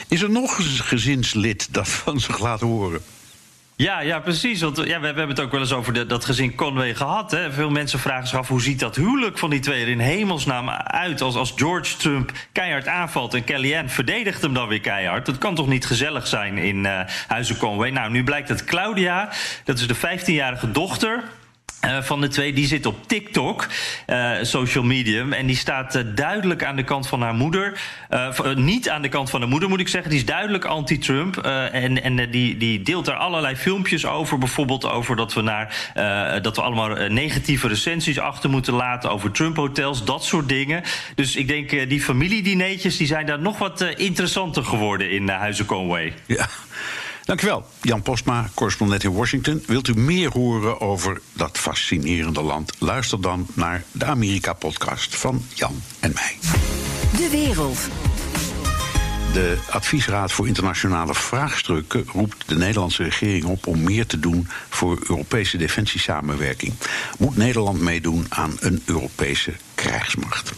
[0.08, 3.02] Is er nog een gezinslid dat van zich laat horen?
[3.82, 4.62] Ja, ja, precies.
[4.62, 7.32] Want ja, we, hebben het ook wel eens over de, dat gezin Conway gehad.
[7.32, 7.52] Hè.
[7.52, 10.70] Veel mensen vragen zich af hoe ziet dat huwelijk van die twee er in hemelsnaam
[10.70, 11.22] uit.
[11.22, 15.26] Als, als George Trump keihard aanvalt en Kellyanne verdedigt hem dan weer keihard.
[15.26, 17.90] Dat kan toch niet gezellig zijn in uh, Huizen Conway.
[17.90, 19.30] Nou, nu blijkt dat Claudia,
[19.64, 21.24] dat is de 15-jarige dochter
[21.86, 23.68] uh, van de twee, die zit op TikTok,
[24.08, 25.34] uh, social medium.
[25.34, 27.80] En die staat uh, duidelijk aan de kant van haar moeder.
[28.56, 30.10] niet aan de kant van de moeder, moet ik zeggen.
[30.10, 31.38] Die is duidelijk anti-Trump.
[31.38, 34.38] en en die, die deelt daar allerlei filmpjes over.
[34.38, 35.92] Bijvoorbeeld over dat we, naar,
[36.42, 39.12] dat we allemaal negatieve recensies achter moeten laten.
[39.12, 40.84] Over Trump-hotels, dat soort dingen.
[41.16, 46.14] Dus ik denk, die familiedineetjes die zijn daar nog wat interessanter geworden in Huizen Conway.
[46.26, 46.48] Ja.
[47.30, 49.64] Dankjewel, Jan Postma, correspondent in Washington.
[49.68, 52.74] Wilt u meer horen over dat fascinerende land?
[52.80, 56.38] Luister dan naar de Amerika-podcast van Jan en mij.
[57.18, 57.78] De wereld.
[59.34, 65.00] De Adviesraad voor Internationale Vraagstukken roept de Nederlandse regering op om meer te doen voor
[65.08, 66.74] Europese defensiesamenwerking.
[67.18, 70.54] Moet Nederland meedoen aan een Europese krijgsmacht?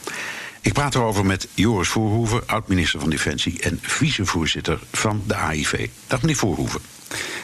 [0.64, 5.90] Ik praat erover met Joris Voorhoeven, oud-minister van Defensie en vicevoorzitter van de AIV.
[6.08, 6.82] Dag meneer Voorhoeven.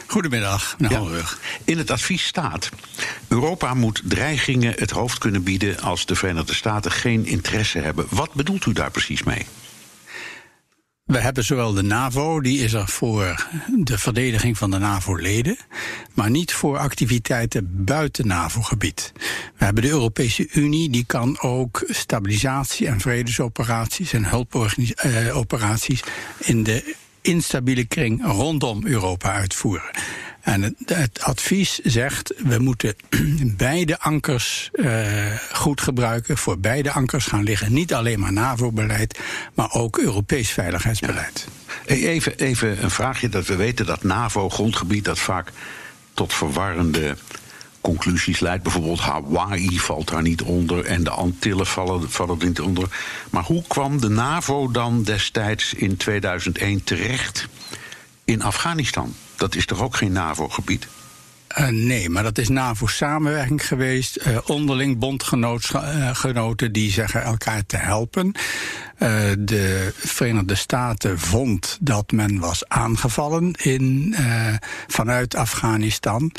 [0.06, 1.02] Goedemiddag, ja.
[1.64, 2.68] In het advies staat:
[3.28, 8.06] Europa moet dreigingen het hoofd kunnen bieden als de Verenigde Staten geen interesse hebben.
[8.10, 9.46] Wat bedoelt u daar precies mee?
[11.08, 15.56] We hebben zowel de NAVO, die is er voor de verdediging van de NAVO-leden,
[16.14, 19.12] maar niet voor activiteiten buiten NAVO-gebied.
[19.56, 26.02] We hebben de Europese Unie, die kan ook stabilisatie- en vredesoperaties en hulpoperaties
[26.38, 29.90] in de instabiele kring rondom Europa uitvoeren.
[30.48, 32.96] En het, advies zegt, we moeten
[33.56, 37.72] beide ankers uh, goed gebruiken, voor beide ankers gaan liggen.
[37.72, 39.18] Niet alleen maar NAVO-beleid,
[39.54, 41.46] maar ook Europees veiligheidsbeleid.
[41.84, 45.52] Even, even een vraagje, dat we weten dat NAVO-grondgebied dat vaak
[46.14, 47.16] tot verwarrende
[47.80, 48.62] conclusies leidt.
[48.62, 52.88] Bijvoorbeeld Hawaii valt daar niet onder en de Antillen vallen, vallen er niet onder.
[53.30, 57.48] Maar hoe kwam de NAVO dan destijds in 2001 terecht
[58.24, 59.14] in Afghanistan?
[59.38, 60.86] Dat is toch ook geen NAVO-gebied?
[61.58, 64.18] Uh, nee, maar dat is NAVO-samenwerking geweest.
[64.26, 68.32] Uh, onderling bondgenoten uh, die zeggen elkaar te helpen.
[69.38, 74.14] de Verenigde Staten vond dat men was aangevallen in,
[74.86, 76.32] vanuit Afghanistan.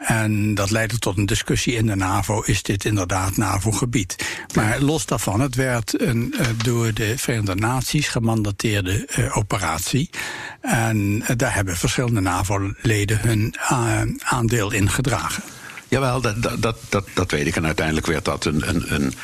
[0.00, 4.16] En dat leidde tot een discussie in de NAVO: is dit inderdaad NAVO-gebied?
[4.54, 10.10] Maar los daarvan, het werd een uh, door de Verenigde Naties gemandateerde uh, operatie.
[10.60, 13.54] En uh, daar hebben verschillende NAVO-leden hun
[14.18, 15.42] aandeel in gedragen.
[15.88, 17.56] Jawel, dat, dat, dat, dat weet ik.
[17.56, 19.14] En uiteindelijk werd dat een, een, een,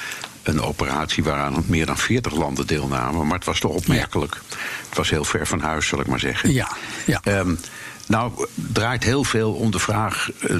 [0.42, 3.26] een operatie waaraan meer dan 40 landen deelnamen.
[3.26, 4.34] Maar het was toch opmerkelijk.
[4.34, 4.56] Ja.
[4.88, 6.52] Het was heel ver van huis, zal ik maar zeggen.
[6.52, 6.68] Ja,
[7.06, 7.20] ja.
[7.24, 7.58] Um,
[8.06, 10.56] nou, draait heel veel om de vraag, uh,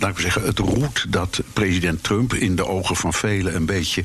[0.00, 4.04] laat ik zeggen, het roet dat president Trump in de ogen van velen een beetje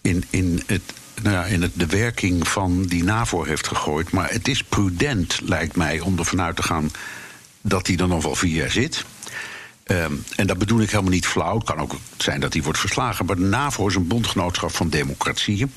[0.00, 0.82] in, in, het,
[1.22, 4.10] nou ja, in het, de werking van die NAVO heeft gegooid.
[4.10, 6.90] Maar het is prudent, lijkt mij, om ervan uit te gaan
[7.60, 9.04] dat hij er nog wel vier jaar zit.
[9.86, 11.54] Ehm, en dat bedoel ik helemaal niet flauw.
[11.54, 13.26] Het kan ook zijn dat die wordt verslagen.
[13.26, 15.72] Maar de NAVO is een bondgenootschap van democratieën.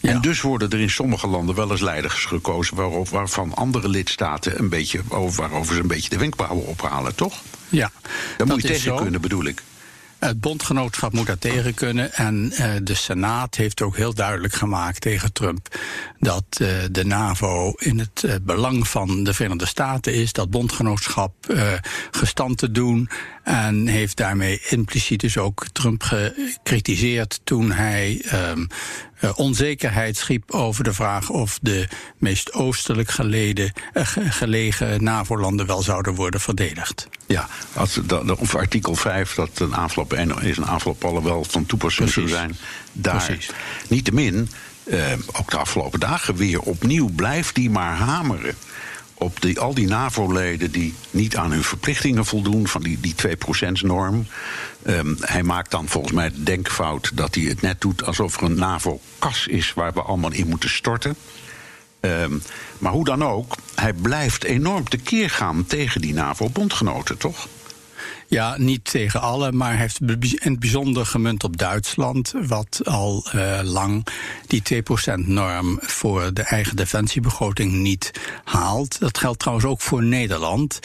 [0.00, 2.76] En dus worden er in sommige landen wel eens leiders gekozen...
[2.76, 7.42] Waarop, waarvan andere lidstaten een beetje, waarover ze een beetje de wenkbrauwen ophalen, toch?
[7.68, 7.90] Ja,
[8.36, 9.62] Daar moet je tegen kunnen, bedoel ik.
[10.18, 12.12] Het bondgenootschap moet daar tegen kunnen.
[12.12, 15.78] En uh, de Senaat heeft ook heel duidelijk gemaakt tegen Trump
[16.18, 21.32] dat uh, de NAVO in het uh, belang van de Verenigde Staten is dat bondgenootschap
[22.10, 23.08] gestand te doen.
[23.44, 28.66] En heeft daarmee impliciet dus ook Trump gekritiseerd toen hij um,
[29.34, 31.88] onzekerheid schiep over de vraag of de
[32.18, 33.72] meest oostelijk geleden,
[34.28, 37.08] gelegen NAVO-landen wel zouden worden verdedigd.
[37.26, 40.06] Ja, als, de, of artikel 5, dat een aanval
[40.40, 42.56] is een aanval op alle wel van toepassing zou zijn.
[42.92, 43.24] Daar.
[43.24, 43.50] Precies.
[43.88, 44.48] Niettemin,
[44.84, 48.54] eh, ook de afgelopen dagen weer opnieuw blijft die maar hameren
[49.14, 54.26] op die, al die NAVO-leden die niet aan hun verplichtingen voldoen, van die, die 2%-norm.
[54.86, 58.42] Um, hij maakt dan volgens mij de denkfout dat hij het net doet alsof er
[58.42, 61.16] een NAVO-kas is waar we allemaal in moeten storten.
[62.00, 62.42] Um,
[62.78, 67.48] maar hoe dan ook, hij blijft enorm tekeer gaan tegen die NAVO-bondgenoten, toch?
[68.26, 73.60] Ja, niet tegen alle, maar heeft in het bijzonder gemunt op Duitsland, wat al uh,
[73.62, 74.06] lang
[74.46, 78.10] die 2%-norm voor de eigen defensiebegroting niet
[78.44, 78.98] haalt.
[78.98, 80.78] Dat geldt trouwens ook voor Nederland.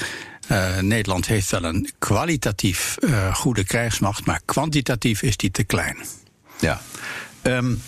[0.51, 5.97] Uh, Nederland heeft wel een kwalitatief uh, goede krijgsmacht, maar kwantitatief is die te klein.
[6.59, 6.81] Ja.
[7.43, 7.81] Um,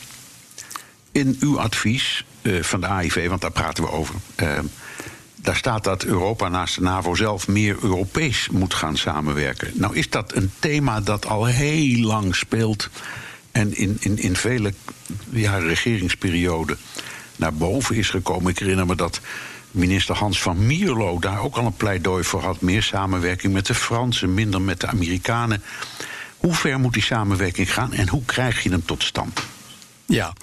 [1.11, 4.15] in uw advies van de AIV, want daar praten we over
[5.41, 9.71] daar staat dat Europa naast de NAVO zelf meer Europees moet gaan samenwerken.
[9.73, 12.89] Nou is dat een thema dat al heel lang speelt
[13.51, 14.73] en in, in, in vele
[15.29, 16.77] ja, regeringsperioden
[17.35, 18.51] naar boven is gekomen.
[18.51, 19.19] Ik herinner me dat
[19.71, 22.61] minister Hans van Mierlo daar ook al een pleidooi voor had.
[22.61, 25.63] Meer samenwerking met de Fransen, minder met de Amerikanen.
[26.37, 29.41] Hoe ver moet die samenwerking gaan en hoe krijg je hem tot stand?
[30.05, 30.33] Ja,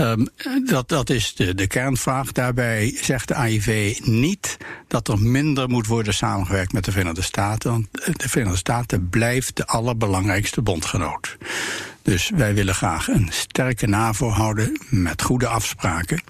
[0.00, 0.28] Um,
[0.64, 2.32] dat, dat is de, de kernvraag.
[2.32, 4.56] Daarbij zegt de AIV niet
[4.88, 7.70] dat er minder moet worden samengewerkt met de Verenigde Staten.
[7.70, 11.36] Want de Verenigde Staten blijft de allerbelangrijkste bondgenoot.
[12.02, 16.22] Dus wij willen graag een sterke NAVO houden met goede afspraken.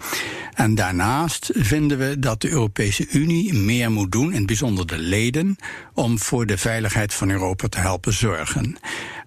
[0.55, 4.99] En daarnaast vinden we dat de Europese Unie meer moet doen, in het bijzonder de
[4.99, 5.57] leden,
[5.95, 8.77] om voor de veiligheid van Europa te helpen zorgen.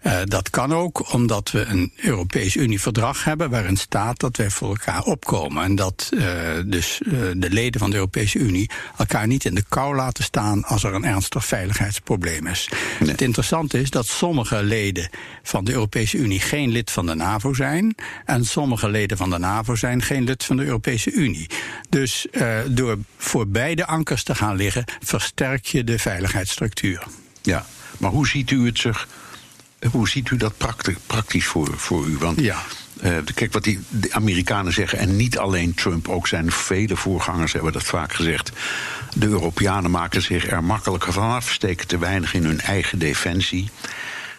[0.03, 4.69] Uh, dat kan ook omdat we een Europees Unie-verdrag hebben waarin staat dat wij voor
[4.69, 5.63] elkaar opkomen.
[5.63, 6.23] En dat uh,
[6.65, 10.63] dus uh, de leden van de Europese Unie elkaar niet in de kou laten staan
[10.63, 12.69] als er een ernstig veiligheidsprobleem is.
[12.99, 13.09] Nee.
[13.09, 15.09] Het interessante is dat sommige leden
[15.43, 17.95] van de Europese Unie geen lid van de NAVO zijn
[18.25, 21.49] en sommige leden van de NAVO zijn geen lid van de Europese Unie.
[21.89, 22.27] Dus
[22.67, 27.03] door voor beide ankers te gaan liggen, versterk je de veiligheidsstructuur.
[27.41, 27.65] Ja,
[27.97, 29.07] maar hoe ziet u het zich
[29.91, 30.53] hoe ziet u dat
[31.07, 32.17] praktisch voor, voor u?
[32.17, 32.63] Want ja.
[33.03, 37.53] Uh, kijk, wat die de Amerikanen zeggen, en niet alleen Trump, ook zijn vele voorgangers
[37.53, 38.51] hebben dat vaak gezegd.
[39.15, 43.69] De Europeanen maken zich er makkelijker vanaf, steken te weinig in hun eigen defensie.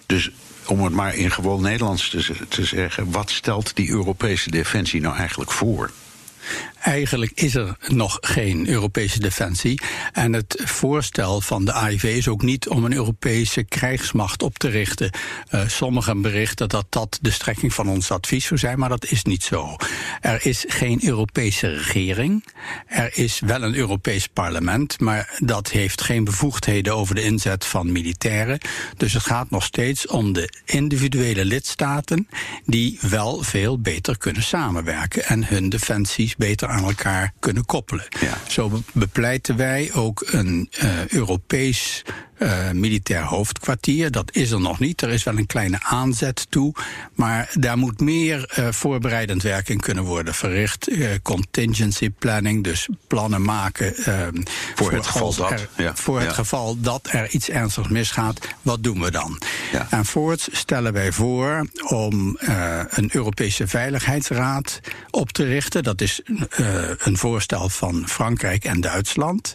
[0.06, 0.30] Dus
[0.66, 5.16] om het maar in gewoon Nederlands te, te zeggen, wat stelt die Europese defensie nou
[5.16, 5.90] eigenlijk voor?
[6.80, 9.80] Eigenlijk is er nog geen Europese defensie.
[10.12, 14.68] En het voorstel van de AIV is ook niet om een Europese krijgsmacht op te
[14.68, 15.10] richten.
[15.50, 19.22] Uh, sommigen berichten dat dat de strekking van ons advies zou zijn, maar dat is
[19.22, 19.76] niet zo.
[20.20, 22.44] Er is geen Europese regering.
[22.86, 27.92] Er is wel een Europees parlement, maar dat heeft geen bevoegdheden over de inzet van
[27.92, 28.58] militairen.
[28.96, 32.28] Dus het gaat nog steeds om de individuele lidstaten
[32.64, 38.06] die wel veel beter kunnen samenwerken en hun defensies beter aan elkaar kunnen koppelen.
[38.20, 38.34] Ja.
[38.48, 42.04] Zo bepleiten wij ook een uh, Europees
[42.40, 44.10] uh, militair hoofdkwartier.
[44.10, 45.02] Dat is er nog niet.
[45.02, 46.74] Er is wel een kleine aanzet toe.
[47.14, 50.90] Maar daar moet meer uh, voorbereidend werk in kunnen worden verricht.
[50.90, 53.94] Uh, contingency planning, dus plannen maken.
[53.94, 54.32] voor,
[54.74, 55.50] voor, het geval dat.
[55.50, 55.96] Er, ja.
[55.96, 56.26] Voor ja.
[56.26, 58.38] het geval dat er iets ernstigs misgaat.
[58.62, 59.40] Wat doen we dan?
[59.72, 59.86] Ja.
[59.90, 62.38] En voorts stellen wij voor om
[62.90, 64.80] een Europese Veiligheidsraad
[65.10, 65.82] op te richten.
[65.82, 66.20] Dat is
[66.98, 69.54] een voorstel van Frankrijk en Duitsland.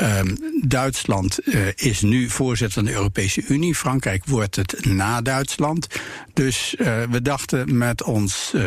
[0.00, 3.74] Um, Duitsland uh, is nu voorzitter van de Europese Unie.
[3.74, 5.86] Frankrijk wordt het na Duitsland.
[6.32, 8.62] Dus uh, we dachten met ons uh,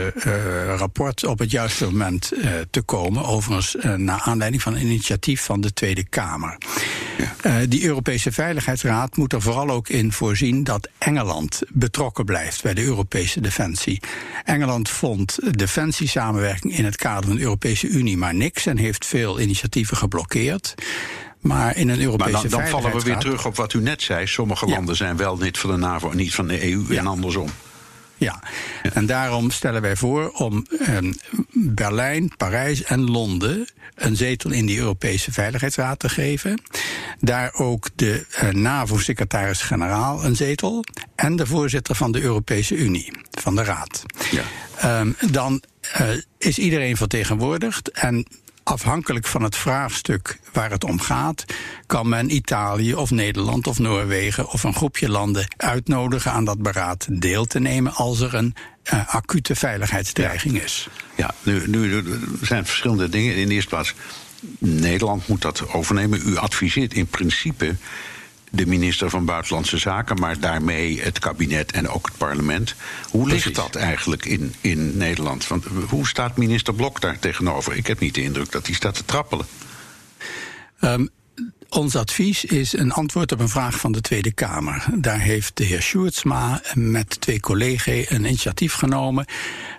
[0.78, 2.32] rapport op het juiste moment
[2.70, 3.26] te komen.
[3.26, 6.58] Overigens naar aanleiding van een initiatief van de Tweede Kamer.
[7.18, 7.66] Ja.
[7.66, 12.84] die Europese Veiligheidsraad moet er vooral ook in voorzien dat Engeland betrokken blijft bij de
[12.84, 14.02] Europese defensie.
[14.44, 19.40] Engeland vond defensiesamenwerking in het kader van de Europese Unie maar niks en heeft veel
[19.40, 20.76] initiatieven geblokkeerd.
[21.40, 24.02] Maar in een Europese Maar dan, dan vallen we weer terug op wat u net
[24.02, 24.28] zei.
[24.28, 24.74] Sommige Ja.
[24.74, 27.50] landen zijn wel lid van de NAVO en niet van de EU en andersom.
[28.24, 28.40] Ja,
[28.94, 31.14] en daarom stellen wij voor om ehm,
[31.52, 36.62] Berlijn, Parijs en Londen een zetel in die Europese Veiligheidsraad te geven.
[37.20, 40.84] Daar ook de eh, NAVO-secretaris-generaal een zetel.
[41.16, 44.04] En de voorzitter van de Europese Unie, van de Raad.
[44.32, 44.44] Ja.
[44.76, 47.92] Ehm, dan eh, is iedereen vertegenwoordigd.
[47.92, 48.26] En
[48.64, 51.46] afhankelijk van het vraagstuk waar het om gaat,
[51.86, 57.08] kan men Italië of Nederland of Noorwegen of een groepje landen uitnodigen aan dat beraad
[57.10, 60.88] deel te nemen als er een eh, acute veiligheidsdreiging is.
[61.16, 62.04] Ja, nu, nu er
[62.42, 63.36] zijn verschillende dingen.
[63.36, 63.94] In de eerste plaats,
[64.58, 66.22] Nederland moet dat overnemen.
[66.26, 67.76] U adviseert in principe
[68.56, 72.76] de minister van Buitenlandse Zaken, maar daarmee het kabinet en ook het parlement.
[73.10, 73.64] Hoe ligt Precies.
[73.64, 75.48] dat eigenlijk in, in Nederland?
[75.48, 77.76] Want hoe staat minister Blok daar tegenover?
[77.76, 79.46] Ik heb niet de indruk dat hij staat te trappelen.
[80.80, 81.06] Ehm,
[81.70, 84.86] ons advies is een antwoord op een vraag van de Tweede Kamer.
[84.96, 89.26] Daar heeft de heer Sjoerdsma met twee collega's een initiatief genomen.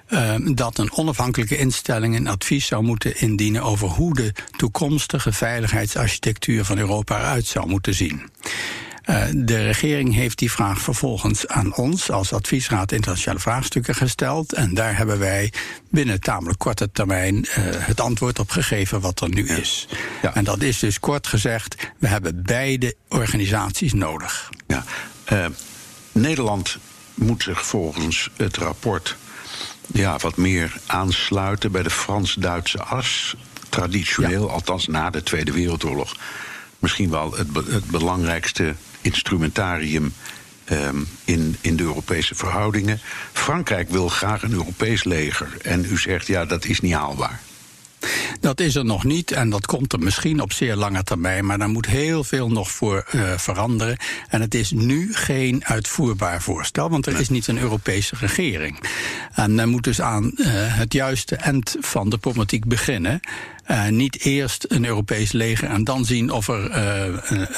[0.06, 6.64] Ehm, dat een onafhankelijke instelling een advies zou moeten indienen over hoe de toekomstige veiligheidsarchitectuur
[6.64, 8.30] van Europa eruit zou moeten zien.
[9.04, 14.52] Eh, de regering heeft die vraag vervolgens aan ons als adviesraad internationale vraagstukken gesteld.
[14.52, 15.52] En daar hebben wij
[15.90, 19.88] binnen tamelijk korte termijn eh, het antwoord op gegeven wat er nu is.
[20.22, 20.34] Ja.
[20.34, 24.50] En dat is dus kort gezegd, we hebben beide organisaties nodig.
[24.66, 24.84] Ja.
[25.24, 25.46] eh,
[26.12, 26.78] Nederland
[27.14, 29.16] moet zich volgens het rapport
[29.92, 33.36] ja, wat meer aansluiten bij de Frans-Duitse as.
[33.68, 36.16] Traditioneel, althans na de Tweede Wereldoorlog,
[36.78, 40.14] misschien wel het, be- het belangrijkste instrumentarium
[40.64, 43.00] ehm, in, in de Europese verhoudingen.
[43.32, 45.56] Frankrijk wil graag een Europees leger.
[45.62, 47.40] En u zegt ja, dat is niet haalbaar.
[48.40, 51.58] Dat is er nog niet en dat komt er misschien op zeer lange termijn, maar
[51.58, 53.96] daar moet heel veel nog voor eh, veranderen.
[54.28, 58.78] En het is nu geen uitvoerbaar voorstel, want er is niet een Europese regering.
[59.32, 63.20] En men moet dus aan eh, het juiste eind van de problematiek beginnen.
[63.64, 66.76] Eh, niet eerst een Europees leger en dan zien of er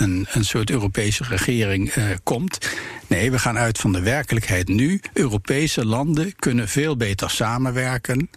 [0.02, 1.92] een, een soort Europese regering
[2.22, 2.58] komt.
[3.06, 5.00] Nee, we gaan uit van de werkelijkheid nu.
[5.12, 8.30] Europese landen kunnen veel beter samenwerken,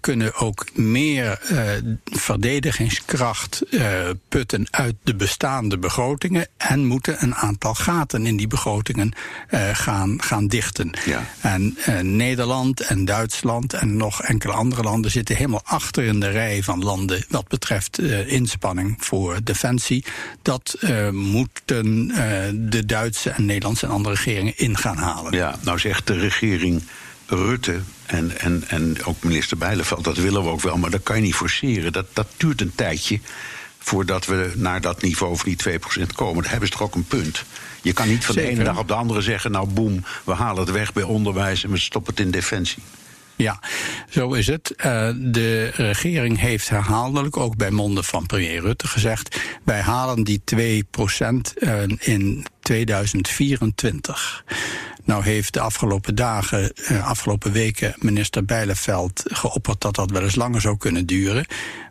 [0.00, 1.66] kunnen ook meer eh,
[2.04, 9.12] verdedigingskracht eh, putten uit de bestaande begrotingen en moeten een aantal gaten in die begrotingen
[9.48, 10.90] eh, gaan, gaan dichten.
[11.04, 11.24] Ja.
[11.40, 16.30] En eh, Nederland en Duitsland en nog enkele andere landen zitten helemaal achter in de
[16.30, 20.04] rij van landen wat betreft eh, inspanning voor defensie.
[20.42, 22.18] Dat eh, moeten eh,
[22.54, 25.32] de Duitse en Nederlandse en andere regeringen in gaan halen.
[25.32, 26.82] Ja, nou zegt de regering
[27.30, 31.16] Rutte en, en, en ook minister Bijleveld, dat willen we ook wel, maar dat kan
[31.16, 31.92] je niet forceren.
[31.92, 33.20] Dat, dat duurt een tijdje
[33.78, 36.42] voordat we naar dat niveau van die 2% komen.
[36.42, 37.44] Daar hebben ze toch ook een punt.
[37.82, 40.60] Je kan niet van de ene dag op de andere zeggen, nou boem, we halen
[40.60, 42.82] het weg bij onderwijs en we stoppen het in defensie.
[43.38, 43.60] Ja,
[44.08, 44.74] zo is het.
[44.76, 50.42] Eh, de regering heeft herhaaldelijk, ook bij monden van premier Rutte, gezegd: wij halen die
[50.44, 54.44] 2% eh, in 2024.
[55.04, 60.34] Nou heeft de afgelopen dagen, eh, afgelopen weken, minister Bijleveld geopperd dat dat wel eens
[60.34, 61.46] langer zou kunnen duren.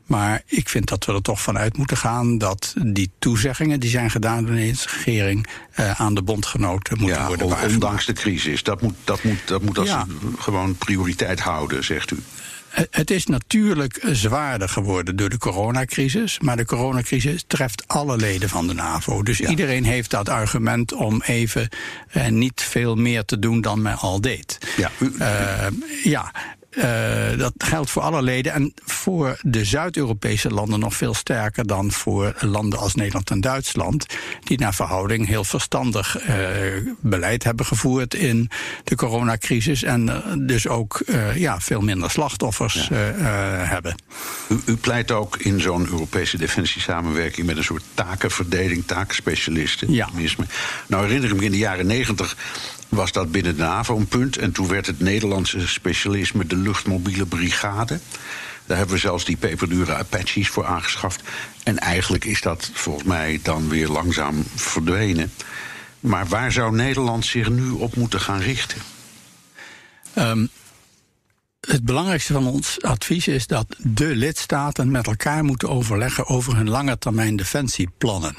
[0.07, 4.11] Maar ik vind dat we er toch vanuit moeten gaan dat die toezeggingen die zijn
[4.11, 7.73] gedaan door de regering eh, aan de bondgenoten moeten Ja, worden waargemaakt.
[7.73, 8.63] ondanks de crisis.
[8.63, 10.05] Dat moet, dat moet, dat moet als Ja.
[10.37, 12.17] gewoon prioriteit houden, zegt u.
[12.91, 16.39] Het is natuurlijk zwaarder geworden door de coronacrisis.
[16.39, 19.23] Maar de coronacrisis treft alle leden van de NAVO.
[19.23, 19.49] Dus Ja.
[19.49, 21.69] iedereen heeft dat argument om even
[22.07, 24.57] eh, niet veel meer te doen dan men al deed.
[24.77, 25.65] Ja, u- Eh,
[26.03, 26.31] ja.
[26.77, 31.91] Eh, dat geldt voor alle leden en voor de Zuid-Europese landen nog veel sterker dan
[31.91, 34.05] voor landen als Nederland en Duitsland,
[34.43, 36.37] die naar verhouding heel verstandig eh,
[36.99, 38.49] beleid hebben gevoerd in
[38.83, 41.01] de coronacrisis en eh, dus ook
[41.35, 43.95] ja, veel minder slachtoffers hebben.
[44.49, 49.91] U, u pleit ook in zo'n Europese defensiesamenwerking met een soort takenverdeling, takenspecialisten.
[49.91, 50.09] Ja.
[50.87, 52.35] Nou herinner ik me in de jaren negentig
[52.89, 54.37] was dat binnen de NAVO een punt.
[54.37, 57.99] En toen werd het Nederlandse specialisme de luchtmobiele brigade.
[58.65, 61.21] Daar hebben we zelfs die peperdure Apaches voor aangeschaft.
[61.63, 65.31] En eigenlijk is dat volgens mij dan weer langzaam verdwenen.
[65.99, 68.81] Maar waar zou Nederland zich nu op moeten gaan richten?
[70.13, 70.45] Ehm,
[71.67, 76.69] het belangrijkste van ons advies is dat de lidstaten met elkaar moeten overleggen over hun
[76.69, 78.35] lange termijn defensieplannen.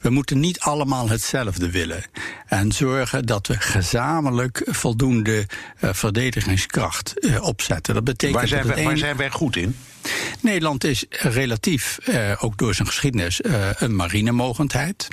[0.00, 2.04] We moeten niet allemaal hetzelfde willen.
[2.46, 5.46] En zorgen dat we gezamenlijk voldoende
[5.78, 7.94] eh, verdedigingskracht eh, opzetten.
[7.94, 9.76] Dat betekent Waar zijn, dat wij, waar een- zijn wij goed in?
[10.40, 13.40] Nederland is relatief, eh, ook door zijn geschiedenis,
[13.78, 15.08] een marinemogendheid.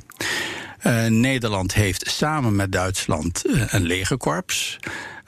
[1.08, 4.80] Nederland heeft samen met Duitsland een legerkorps.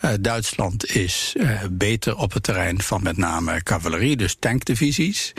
[0.02, 1.36] Uh, Duitsland is
[1.72, 5.34] beter op het terrein van met name cavalerie, dus tankdivisies.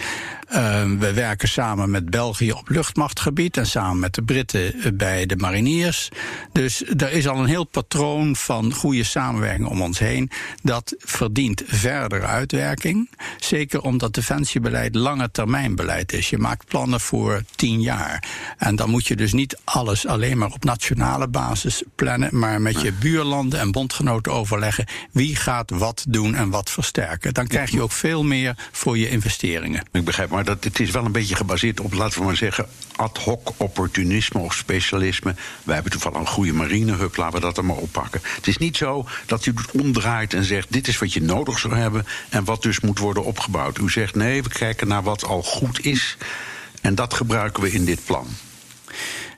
[0.99, 6.09] We werken samen met België op luchtmachtgebied en samen met de Britten bij de mariniers.
[6.53, 10.31] Dus er is al een heel patroon van goede samenwerking om ons heen.
[10.63, 13.11] Dat verdient verdere uitwerking.
[13.39, 16.31] Zeker omdat defensiebeleid lange termijn beleid is.
[16.31, 18.25] Je maakt plannen voor tien jaar.
[18.59, 22.81] En dan moet je dus niet alles alleen maar op nationale basis plannen, maar met
[22.81, 27.35] je buurlanden en bondgenoten overleggen wie gaat wat doen en wat versterken.
[27.35, 29.85] Dan krijg je ook veel meer voor je investeringen.
[29.93, 32.67] Ik begrijp, maar dat, het is wel een beetje gebaseerd op, laten we maar zeggen,
[32.97, 35.35] ad hoc opportunisme of specialisme.
[35.63, 38.21] Wij hebben toevallig een goede marinehub, laten we dat er maar oppakken.
[38.25, 41.59] Het is niet zo dat u het omdraait en zegt: dit is wat je nodig
[41.59, 43.79] zou hebben en wat dus moet worden opgebouwd.
[43.79, 46.17] U zegt: nee, we kijken naar wat al goed is
[46.81, 48.27] en dat gebruiken we in dit plan.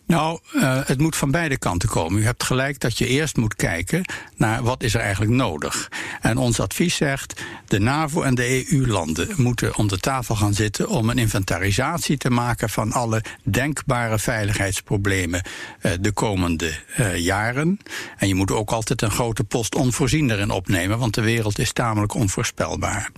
[0.07, 2.21] Nou, uh, het moet van beide kanten komen.
[2.21, 4.05] U hebt gelijk dat je eerst moet kijken
[4.37, 5.91] naar wat is er eigenlijk nodig.
[6.21, 10.89] En ons advies zegt, de NAVO en de EU-landen moeten om de tafel gaan zitten
[10.89, 15.43] om een inventarisatie te maken van alle denkbare veiligheidsproblemen
[15.83, 17.79] uh, de komende uh, jaren.
[18.17, 21.73] En je moet ook altijd een grote post onvoorzien erin opnemen, want de wereld is
[21.73, 23.11] tamelijk onvoorspelbaar.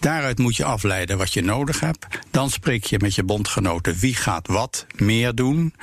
[0.00, 2.06] Daaruit moet je afleiden wat je nodig hebt.
[2.30, 5.74] Dan spreek je met je bondgenoten wie gaat wat meer doen.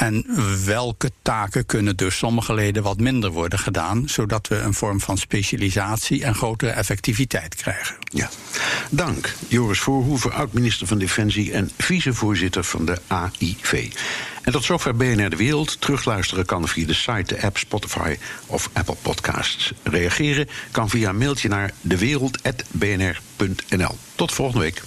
[0.00, 0.24] En
[0.64, 5.18] welke taken kunnen door sommige leden wat minder worden gedaan, zodat we een vorm van
[5.18, 7.96] specialisatie en grotere effectiviteit krijgen.
[8.04, 8.30] Ja,
[8.90, 9.34] dank.
[9.48, 13.92] Joris Voorhoeven, oud-minister van Defensie en vicevoorzitter van de AIV.
[14.42, 15.80] En tot zover BNR De Wereld.
[15.80, 19.72] Terugluisteren kan via de site, de app, Spotify of Apple Podcasts.
[19.82, 23.98] Reageren kan via een mailtje naar dewereld.bnr.nl.
[24.14, 24.82] Tot volgende week.